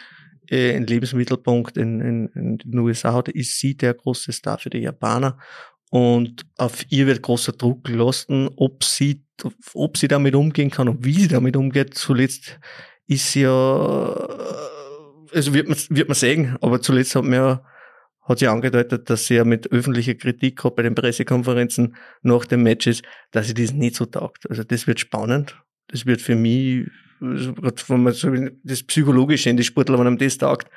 [0.49, 4.69] äh, einen Lebensmittelpunkt in, in, in den USA hat, ist sie der große Star für
[4.69, 5.37] die Japaner.
[5.91, 9.25] Und auf ihr wird großer Druck gelassen, ob sie,
[9.73, 11.93] ob sie damit umgehen kann und wie sie damit umgeht.
[11.93, 12.59] Zuletzt
[13.07, 14.15] ist sie ja,
[15.33, 17.63] also wird man, wird man sehen, aber zuletzt hat ja,
[18.21, 22.63] hat sie angedeutet, dass sie ja mit öffentlicher Kritik hat bei den Pressekonferenzen nach den
[22.63, 24.49] Matches, dass sie das nicht so taugt.
[24.49, 25.57] Also das wird spannend.
[25.87, 26.87] Das wird für mich
[27.21, 28.31] wenn man so
[28.63, 30.69] das Psychologische in die Sportler, wenn einem das taugt,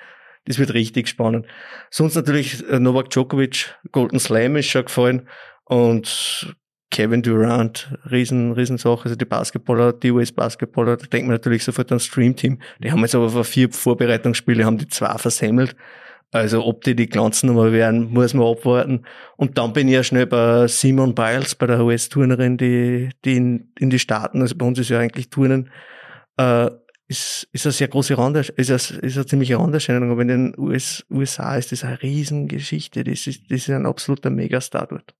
[0.44, 1.46] das wird richtig spannend.
[1.90, 5.28] Sonst natürlich äh, Novak Djokovic, Golden Slam ist schon gefallen
[5.64, 6.54] und
[6.94, 9.06] Kevin Durant, riesen, riesen Sache.
[9.06, 12.60] Also die Basketballer, die US-Basketballer, da denkt man natürlich sofort an Stream Team.
[12.78, 15.74] Die haben jetzt aber vor vier Vorbereitungsspiele, haben die zwei versemmelt.
[16.30, 19.02] Also ob die die Glanznummer werden, muss man abwarten.
[19.36, 23.72] Und dann bin ich ja schnell bei Simon Biles, bei der US-Turnerin, die, die in,
[23.76, 25.70] in die Staaten, also bei uns ist ja eigentlich Turnen,
[26.36, 26.70] äh,
[27.08, 30.54] ist, ist eine sehr große Rande, ist eine, ist eine ziemliche Randerscheinung, aber in den
[30.56, 33.02] US, USA ist das eine Riesengeschichte.
[33.02, 35.12] Das ist, das ist ein absoluter Megastar dort.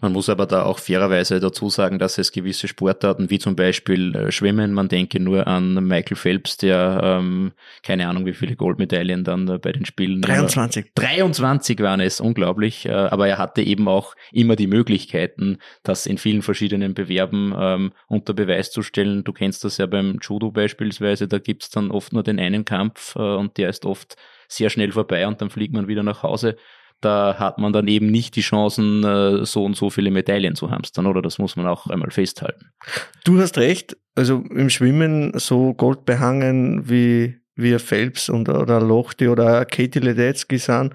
[0.00, 4.14] Man muss aber da auch fairerweise dazu sagen, dass es gewisse Sportarten wie zum Beispiel
[4.14, 7.52] äh, Schwimmen, man denke nur an Michael Phelps, der ähm,
[7.82, 10.20] keine Ahnung wie viele Goldmedaillen dann äh, bei den Spielen.
[10.22, 10.92] 23.
[10.94, 12.86] 23 waren es, unglaublich.
[12.86, 17.92] Äh, aber er hatte eben auch immer die Möglichkeiten, das in vielen verschiedenen Bewerben ähm,
[18.08, 19.24] unter Beweis zu stellen.
[19.24, 23.16] Du kennst das ja beim Judo beispielsweise, da gibt's dann oft nur den einen Kampf
[23.16, 24.16] äh, und der ist oft
[24.48, 26.56] sehr schnell vorbei und dann fliegt man wieder nach Hause
[27.04, 30.70] da hat man dann eben nicht die Chancen, äh, so und so viele Medaillen zu
[30.70, 31.22] hamstern, oder?
[31.22, 32.70] Das muss man auch einmal festhalten.
[33.24, 33.96] Du hast recht.
[34.14, 40.94] Also im Schwimmen so goldbehangen wie, wie Phelps und, oder Lochte oder Katie Ledetzky sind,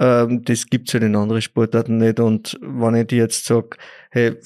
[0.00, 2.18] ähm, das gibt's ja in anderen Sportarten nicht.
[2.18, 3.76] Und wenn ich dir jetzt sag,
[4.10, 4.36] hey,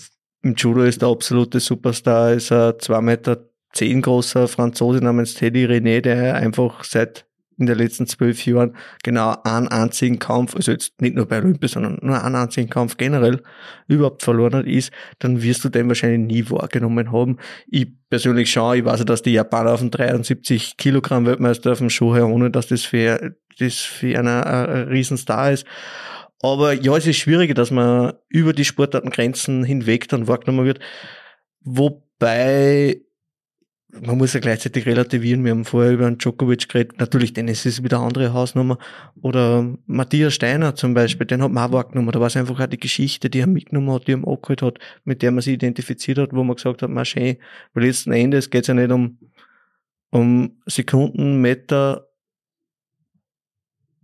[0.43, 3.39] im Judo ist der absolute Superstar, ist ein zwei Meter
[3.73, 7.27] zehn großer Franzose namens Teddy René, der einfach seit
[7.59, 11.69] in den letzten zwölf Jahren genau einen einzigen Kampf, also jetzt nicht nur bei Olympia,
[11.69, 13.43] sondern nur einen einzigen Kampf generell
[13.89, 17.39] überhaupt verloren hat, ist, dann wirst du den wahrscheinlich nie wahrgenommen haben.
[17.67, 21.79] Ich persönlich schaue, ich weiß ja, dass die Japaner auf dem 73 Kilogramm Weltmeister auf
[21.79, 25.67] dem Show her, ohne dass das für, das für einen ein Riesenstar ist.
[26.41, 30.79] Aber ja, es ist schwieriger, dass man über die Sportartengrenzen hinweg dann wahrgenommen wird.
[31.61, 33.01] Wobei
[34.01, 35.45] man muss ja gleichzeitig relativieren.
[35.45, 36.99] Wir haben vorher über einen Djokovic geredet.
[36.99, 38.79] Natürlich, Dennis ist wieder eine andere Hausnummer.
[39.23, 42.11] Oder Matthias Steiner zum Beispiel, den hat man auch wahrgenommen.
[42.13, 44.79] Da war es einfach auch die Geschichte, die er mitgenommen hat, die er abgeholt hat,
[45.05, 47.37] mit der man sich identifiziert hat, wo man gesagt hat, mal schön,
[47.73, 49.19] weil letzten Endes geht es ja nicht um,
[50.11, 52.09] um Sekunden, Meter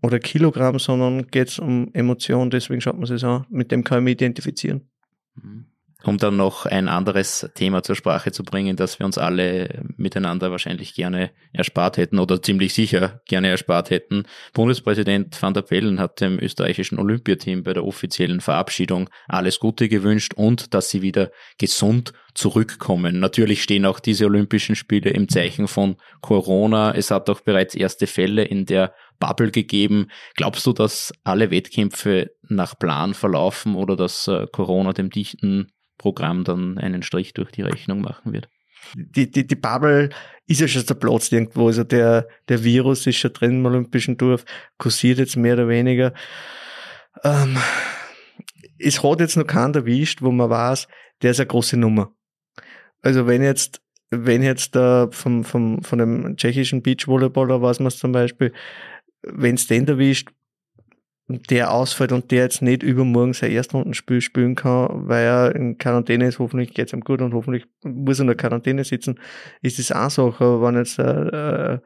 [0.02, 2.50] oder Kilogramm, sondern geht es um Emotionen.
[2.50, 3.46] Deswegen schaut man sich an.
[3.50, 4.88] Mit dem kann ich mich identifizieren.
[5.34, 5.69] Mhm
[6.04, 10.50] um dann noch ein anderes Thema zur Sprache zu bringen, das wir uns alle miteinander
[10.50, 14.24] wahrscheinlich gerne erspart hätten oder ziemlich sicher gerne erspart hätten.
[14.52, 20.34] Bundespräsident van der Bellen hat dem österreichischen Olympiateam bei der offiziellen Verabschiedung alles Gute gewünscht
[20.34, 23.20] und dass sie wieder gesund zurückkommen.
[23.20, 26.94] Natürlich stehen auch diese Olympischen Spiele im Zeichen von Corona.
[26.94, 30.08] Es hat auch bereits erste Fälle in der Bubble gegeben.
[30.36, 35.70] Glaubst du, dass alle Wettkämpfe nach Plan verlaufen oder dass äh, Corona dem dichten
[36.00, 38.48] Programm dann einen Strich durch die Rechnung machen wird.
[38.94, 40.08] Die, die, die Bubble
[40.46, 41.66] ist ja schon der Platz irgendwo.
[41.66, 44.46] Also der, der Virus ist schon drin im Olympischen Dorf,
[44.78, 46.14] kursiert jetzt mehr oder weniger.
[47.22, 47.58] Ähm,
[48.78, 50.88] es hat jetzt noch keinen erwischt, wo man weiß,
[51.20, 52.10] der ist eine große Nummer.
[53.02, 57.98] Also wenn jetzt, wenn jetzt da vom, vom, von dem tschechischen Beachvolleyballer weiß man es
[57.98, 58.54] zum Beispiel,
[59.22, 60.30] wenn es den erwischt,
[61.30, 66.26] der ausfällt und der jetzt nicht übermorgen sein Erstrundenspiel spielen kann, weil er in Quarantäne
[66.26, 69.18] ist, hoffentlich geht's ihm gut und hoffentlich muss er in der Quarantäne sitzen,
[69.62, 70.34] ist das auch so.
[70.38, 71.78] Aber wenn jetzt äh, äh,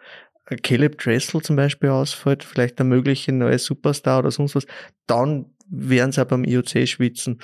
[0.62, 4.66] Caleb Dressel zum Beispiel ausfällt, vielleicht der mögliche neue Superstar oder sonst was,
[5.07, 7.40] dann werden sie auch beim IOC schwitzen.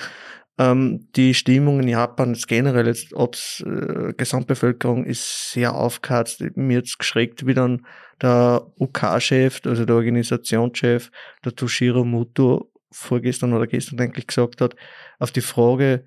[0.58, 6.44] Ähm, die Stimmung in Japan ist generell jetzt, ob's äh, Gesamtbevölkerung ist sehr aufgeheizt.
[6.56, 7.86] Mir jetzt geschreckt, wie dann
[8.20, 11.10] der UK-Chef, also der Organisationschef,
[11.44, 14.74] der Toshiro Muto, vorgestern oder gestern eigentlich gesagt hat,
[15.18, 16.04] auf die Frage,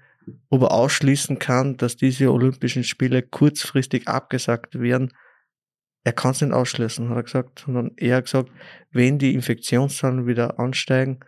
[0.49, 5.11] ob er ausschließen kann, dass diese Olympischen Spiele kurzfristig abgesagt werden,
[6.03, 8.51] er kann es nicht ausschließen, hat er gesagt, sondern er hat gesagt,
[8.91, 11.21] wenn die Infektionszahlen wieder ansteigen,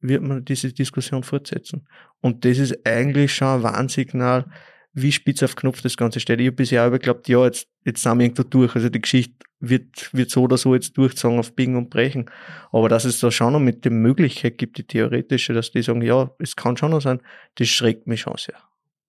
[0.00, 1.88] wird man diese Diskussion fortsetzen.
[2.22, 4.46] Und das ist eigentlich schon ein Warnsignal,
[4.94, 6.40] wie spitz auf Knopf das Ganze steht.
[6.40, 8.74] Ich habe bisher aber geglaubt, ja, jetzt, jetzt sind wir irgendwo durch.
[8.74, 12.30] Also die Geschichte wird, wird so oder so jetzt durchzogen auf Biegen und Brechen.
[12.70, 16.02] Aber dass es da schon noch mit der Möglichkeit gibt, die theoretische, dass die sagen,
[16.02, 17.20] ja, es kann schon noch sein,
[17.56, 18.58] das schreckt mich schon sehr.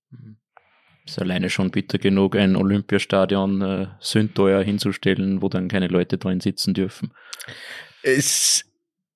[0.09, 0.37] Mhm.
[1.05, 6.39] Ist alleine schon bitter genug, ein Olympiastadion äh, sündteuer hinzustellen, wo dann keine Leute drin
[6.39, 7.13] sitzen dürfen.
[8.03, 8.63] Es,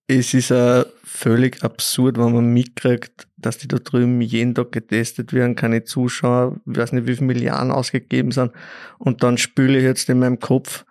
[0.07, 5.33] es ist uh, völlig absurd, wenn man mitkriegt, dass die da drüben jeden Tag getestet
[5.33, 8.51] werden, keine Zuschauer, ich weiß nicht, wie viele Milliarden ausgegeben sind.
[8.97, 10.85] Und dann spüle ich jetzt in meinem Kopf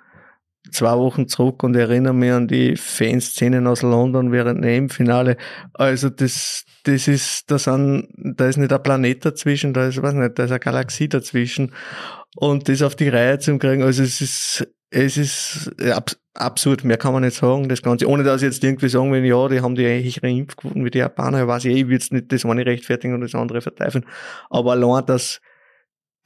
[0.71, 5.37] zwei Wochen zurück und erinnere mich an die Fanszenen aus London während dem Finale.
[5.73, 10.15] Also das, das ist, da sind, da ist nicht ein Planet dazwischen, da ist, weiß
[10.15, 11.73] nicht, da ist eine Galaxie dazwischen.
[12.37, 16.99] Und das auf die Reihe zu kriegen, also es ist, es ist abs absurd, mehr
[16.99, 19.63] kann man nicht sagen, das Ganze, ohne dass ich jetzt irgendwie sagen will, ja, die
[19.63, 22.45] haben die ähnlichere Impfquoten wie die Japaner, ich weiß ich, ich will jetzt nicht das
[22.45, 24.05] eine rechtfertigen und das andere verteifeln,
[24.51, 25.41] aber allein, dass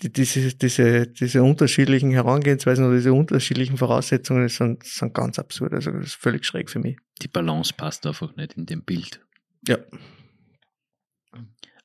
[0.03, 5.93] die, diese, diese, diese unterschiedlichen Herangehensweisen oder diese unterschiedlichen Voraussetzungen sind, sind ganz absurd, also
[5.93, 6.97] das ist völlig schräg für mich.
[7.23, 9.25] Die Balance passt einfach nicht in dem Bild.
[9.69, 9.79] Ja.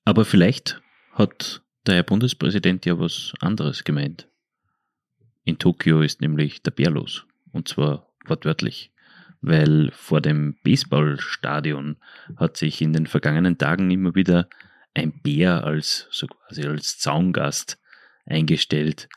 [0.04, 4.28] Aber vielleicht hat der Herr Bundespräsident ja was anderes gemeint.
[5.44, 7.26] In Tokio ist nämlich der Bär los.
[7.52, 8.92] Und zwar wortwörtlich.
[9.42, 11.98] Weil vor dem Baseballstadion
[12.38, 14.50] hat sich in den vergangenen Tagen immer wieder
[14.96, 17.78] ein Bär als, so quasi als Zaungast
[18.26, 19.08] eingestellt.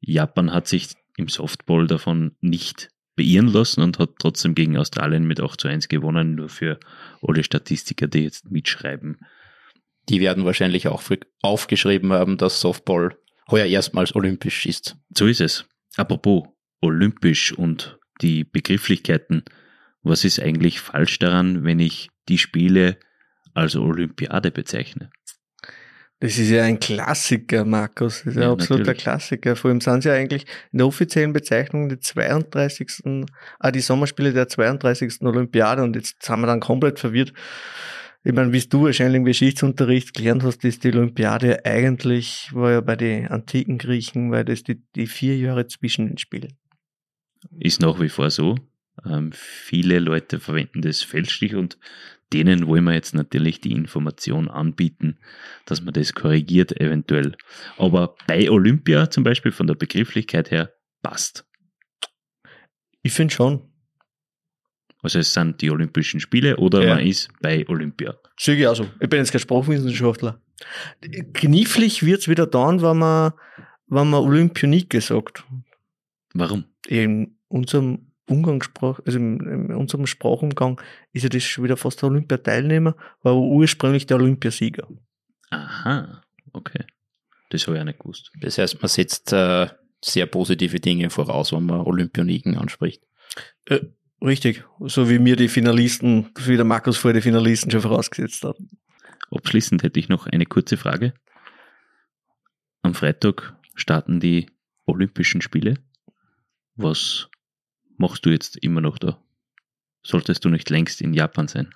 [0.00, 5.40] Japan hat sich im Softball davon nicht beirren lassen und hat trotzdem gegen Australien mit
[5.40, 6.78] 8 zu 1 gewonnen, nur für
[7.22, 9.18] alle Statistiker, die jetzt mitschreiben.
[10.10, 11.02] Die werden wahrscheinlich auch
[11.40, 13.16] aufgeschrieben haben, dass Softball
[13.48, 14.96] heuer erstmals olympisch ist.
[15.16, 15.66] So ist es.
[15.96, 16.48] Apropos
[16.80, 19.44] olympisch und die Begrifflichkeiten.
[20.02, 22.98] Was ist eigentlich falsch daran, wenn ich die Spiele
[23.54, 25.10] als Olympiade bezeichne?
[26.18, 28.24] Das ist ja ein Klassiker, Markus.
[28.24, 29.02] Das ist ja, ein absoluter natürlich.
[29.02, 29.56] Klassiker.
[29.56, 33.26] Vor allem sind sie ja eigentlich in der offiziellen Bezeichnung die 32.
[33.58, 35.22] Ah, die Sommerspiele der 32.
[35.22, 37.32] Olympiade und jetzt sind wir dann komplett verwirrt.
[38.22, 42.80] Ich meine, wie du wahrscheinlich im Geschichtsunterricht gelernt hast, ist die Olympiade eigentlich, war ja
[42.82, 46.52] bei den antiken Griechen, weil das die, die vier Jahre zwischen den Spielen.
[47.58, 48.56] Ist nach wie vor so.
[49.06, 51.78] Ähm, viele Leute verwenden das fälschlich und
[52.34, 55.18] denen wollen wir jetzt natürlich die Information anbieten,
[55.64, 57.36] dass man das korrigiert eventuell.
[57.78, 61.46] Aber bei Olympia zum Beispiel von der Begrifflichkeit her passt.
[63.02, 63.69] Ich finde schon.
[65.02, 66.94] Also es sind die Olympischen Spiele oder Ja.
[66.94, 68.14] man ist bei Olympia.
[68.38, 68.86] Sehe ich auch so.
[69.00, 70.40] Ich bin jetzt kein Sprachwissenschaftler.
[71.32, 73.32] Knifflig wird's wieder dann, wenn man,
[73.86, 75.44] wenn man Olympionike sagt.
[76.34, 76.64] Warum?
[76.86, 80.80] In unserem Umgangssprach, also in, unserem Sprachumgang
[81.12, 84.86] ist ja das schon wieder fast der Olympiateilnehmer, war aber ursprünglich der Olympiasieger.
[85.50, 86.22] Aha,
[86.52, 86.84] okay.
[87.50, 88.30] Das habe ich auch nicht gewusst.
[88.40, 89.66] Das heißt, man setzt äh,
[90.04, 93.02] sehr positive Dinge voraus, wenn man Olympioniken anspricht.
[94.22, 94.64] Richtig.
[94.80, 98.56] So wie mir die Finalisten, wie der Markus vorher die Finalisten schon vorausgesetzt hat.
[99.30, 101.14] Abschließend hätte ich noch eine kurze Frage.
[102.82, 104.50] Am Freitag starten die
[104.86, 105.74] Olympischen Spiele.
[106.74, 107.28] Was
[107.96, 109.22] machst du jetzt immer noch da?
[110.02, 111.72] Solltest du nicht längst in Japan sein?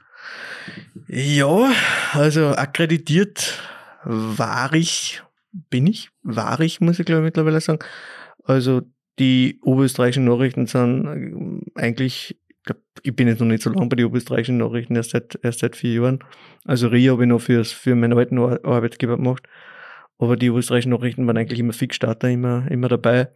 [1.08, 1.72] Ja,
[2.12, 3.60] also akkreditiert
[4.04, 5.22] war ich,
[5.52, 7.80] bin ich, war ich, muss ich glaube ich mittlerweile sagen.
[8.44, 8.82] Also
[9.18, 13.88] die oberösterreichischen Nachrichten sind ähm, eigentlich, ich, glaub, ich bin jetzt noch nicht so lange
[13.88, 16.18] bei den oberösterreichischen Nachrichten, erst seit, erst seit vier Jahren.
[16.64, 19.46] Also Rio habe ich noch fürs, für meinen alten Ar- Arbeitgeber gemacht.
[20.18, 23.28] Aber die oberösterreichischen Nachrichten waren eigentlich immer Fixstarter, immer, immer dabei,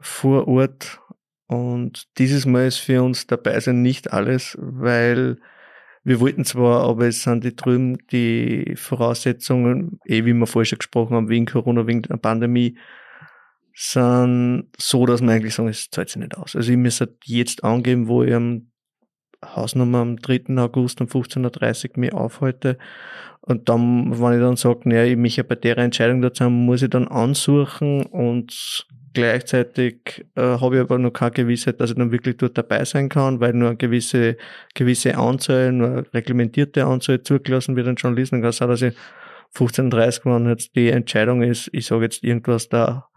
[0.00, 1.00] vor Ort.
[1.46, 5.38] Und dieses Mal ist für uns dabei sein nicht alles, weil
[6.04, 10.78] wir wollten zwar, aber es sind die drüben die Voraussetzungen, eh wie wir vorher schon
[10.78, 12.78] gesprochen haben, wegen Corona, wegen der Pandemie,
[13.80, 16.56] sind so, dass wir eigentlich sagen, es zahlt sich nicht aus.
[16.56, 18.72] Also ich halt jetzt angeben, wo ich am
[19.44, 20.56] Hausnummer am 3.
[20.56, 22.76] August um 15.30 Uhr mich aufhalte.
[23.40, 26.66] Und dann, wenn ich dann sage, naja, ich mich ja bei der Entscheidung dazu haben,
[26.66, 31.96] muss ich dann ansuchen und gleichzeitig äh, habe ich aber noch keine Gewissheit, dass ich
[31.96, 34.36] dann wirklich dort dabei sein kann, weil nur eine gewisse,
[34.74, 38.36] gewisse Anzahl, nur eine reglementierte Anzahl zugelassen wird an Journalisten.
[38.36, 38.94] Dann kann es sein, dass ich
[39.54, 43.07] 15.30 Uhr, wenn jetzt die Entscheidung ist, ich sage jetzt irgendwas da,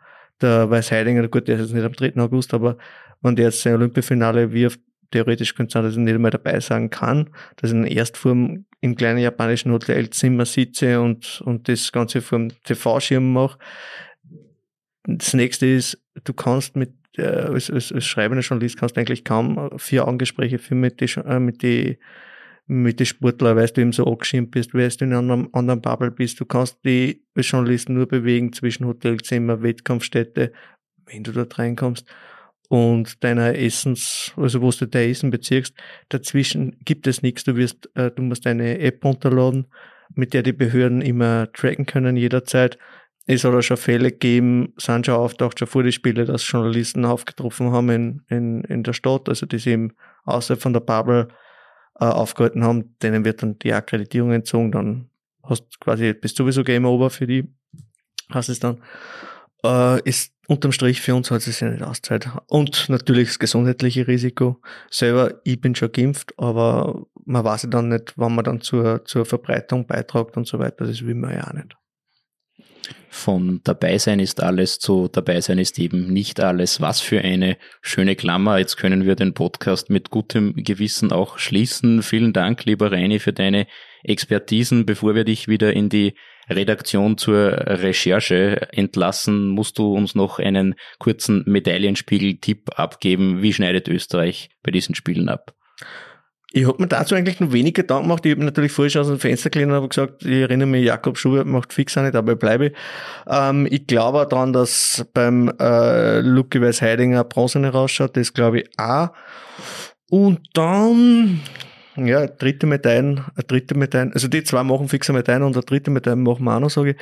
[0.41, 2.21] der Weißheidinger, gut, der ist jetzt nicht am 3.
[2.21, 2.77] August, aber
[3.21, 4.79] wenn der jetzt sein Olympiafinale wirft,
[5.11, 8.17] theoretisch könnte es sein, dass ich nicht einmal dabei sein kann, dass ich dann erst
[8.17, 13.59] vor dem, im kleinen japanischen Hotelzimmer sitze und, und das Ganze vor dem TV-Schirm mache.
[15.03, 19.23] Das nächste ist, du kannst mit, äh, als, als, als schreibender Journalist kannst du eigentlich
[19.23, 21.99] kaum vier Augengespräche führen mit die, äh, mit die,
[22.71, 26.09] mit den Sportlern, weil du eben so angeschirmt bist, weil du in einer anderen, Bubble
[26.09, 26.39] bist.
[26.39, 30.53] Du kannst die als Journalist nur bewegen zwischen Hotelzimmer, Wettkampfstätte,
[31.05, 32.07] wenn du dort reinkommst
[32.69, 35.73] und deiner Essens, also wo du dein Essen beziehst,
[36.07, 37.43] dazwischen gibt es nichts.
[37.43, 39.67] Du wirst, äh, du musst eine App runterladen,
[40.15, 42.77] mit der die Behörden immer tracken können jederzeit.
[43.27, 47.03] Es hat auch schon Fälle gegeben, sind schon auftaucht, schon vor die Spiele, dass Journalisten
[47.03, 49.91] aufgetroffen haben in, in, in der Stadt, also die eben
[50.23, 51.27] außerhalb von der Bubble
[51.99, 55.09] äh, aufgehalten haben, denen wird dann die Akkreditierung entzogen, dann
[55.43, 57.47] hast quasi, bist sowieso Game Over für die,
[58.29, 58.81] hast es dann.
[59.63, 62.29] Äh, ist unterm Strich für uns hat es sich nicht auszahlt.
[62.47, 64.59] Und natürlich das gesundheitliche Risiko.
[64.89, 69.05] Selber, ich bin schon geimpft, aber man weiß ja dann nicht, wann man dann zur,
[69.05, 70.85] zur Verbreitung beitragt und so weiter.
[70.85, 71.75] Das will man ja auch nicht.
[73.13, 76.79] Von dabei sein ist alles zu dabei sein ist eben nicht alles.
[76.79, 78.57] Was für eine schöne Klammer.
[78.57, 82.03] Jetzt können wir den Podcast mit gutem Gewissen auch schließen.
[82.03, 83.67] Vielen Dank, lieber Reini, für deine
[84.03, 84.85] Expertisen.
[84.85, 86.13] Bevor wir dich wieder in die
[86.49, 93.41] Redaktion zur Recherche entlassen, musst du uns noch einen kurzen Medaillenspiegel-Tipp abgeben.
[93.41, 95.53] Wie schneidet Österreich bei diesen Spielen ab?
[96.53, 98.25] Ich habe mir dazu eigentlich noch wenig Gedanken gemacht.
[98.25, 100.85] Ich habe natürlich vorher schon aus dem Fenster gelehnt und habe gesagt, ich erinnere mich,
[100.85, 102.73] Jakob Schubert macht fix auch nicht, ich bleibe.
[103.25, 108.17] Ähm, ich glaube auch daran, dass beim äh, Lucky Weiß Heidinger Bronze rausschaut.
[108.17, 109.11] Das glaube ich auch.
[110.09, 111.39] Und dann,
[111.95, 114.11] ja, dritte Medaillen, eine dritte Medaillen.
[114.11, 116.91] Also die zwei machen fixe Medaillen und eine dritte Medaille machen wir auch noch, sage
[116.91, 116.97] ich.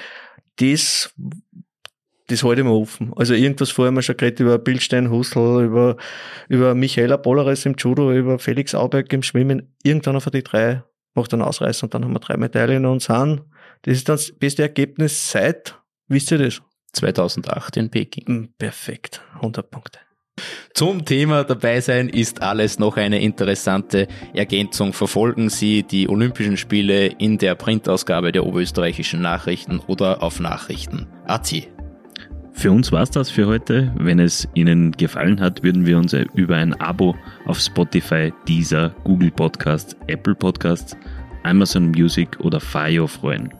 [0.58, 1.12] Das
[2.30, 3.12] das halte ich mir offen.
[3.16, 5.98] Also irgendwas vorher haben wir schon geredet über Bildstein Hustel, über,
[6.48, 9.76] über Michaela Polares im Judo, über Felix Auberg im Schwimmen.
[9.84, 10.84] Irgendwann von die drei
[11.16, 13.42] macht dann ausreißen und dann haben wir drei Medaillen in uns an.
[13.82, 15.76] Das ist dann das beste Ergebnis seit,
[16.08, 16.62] wisst ihr das?
[16.94, 18.26] 2008 in Peking.
[18.26, 19.22] Hm, Perfekt.
[19.36, 20.00] 100 Punkte.
[20.74, 24.94] Zum Thema dabei sein ist alles noch eine interessante Ergänzung.
[24.94, 31.08] Verfolgen Sie die Olympischen Spiele in der Printausgabe der Oberösterreichischen Nachrichten oder auf Nachrichten.
[32.60, 33.90] Für uns war's das für heute.
[33.96, 39.32] Wenn es Ihnen gefallen hat, würden wir uns über ein Abo auf Spotify, Deezer, Google
[39.32, 40.98] Podcasts, Apple Podcasts,
[41.44, 43.54] Amazon Music oder Fire freuen.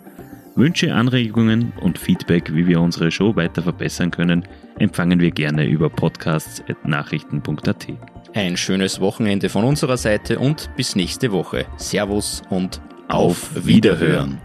[0.56, 4.44] Wünsche, Anregungen und Feedback, wie wir unsere Show weiter verbessern können,
[4.80, 7.88] empfangen wir gerne über podcasts.nachrichten.at.
[8.34, 11.66] Ein schönes Wochenende von unserer Seite und bis nächste Woche.
[11.78, 14.42] Servus und auf Wiederhören.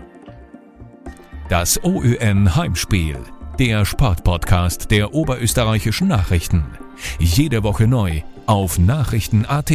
[1.49, 3.17] Das OÜN Heimspiel,
[3.59, 6.65] der Sportpodcast der oberösterreichischen Nachrichten.
[7.19, 9.73] Jede Woche neu auf Nachrichten.at.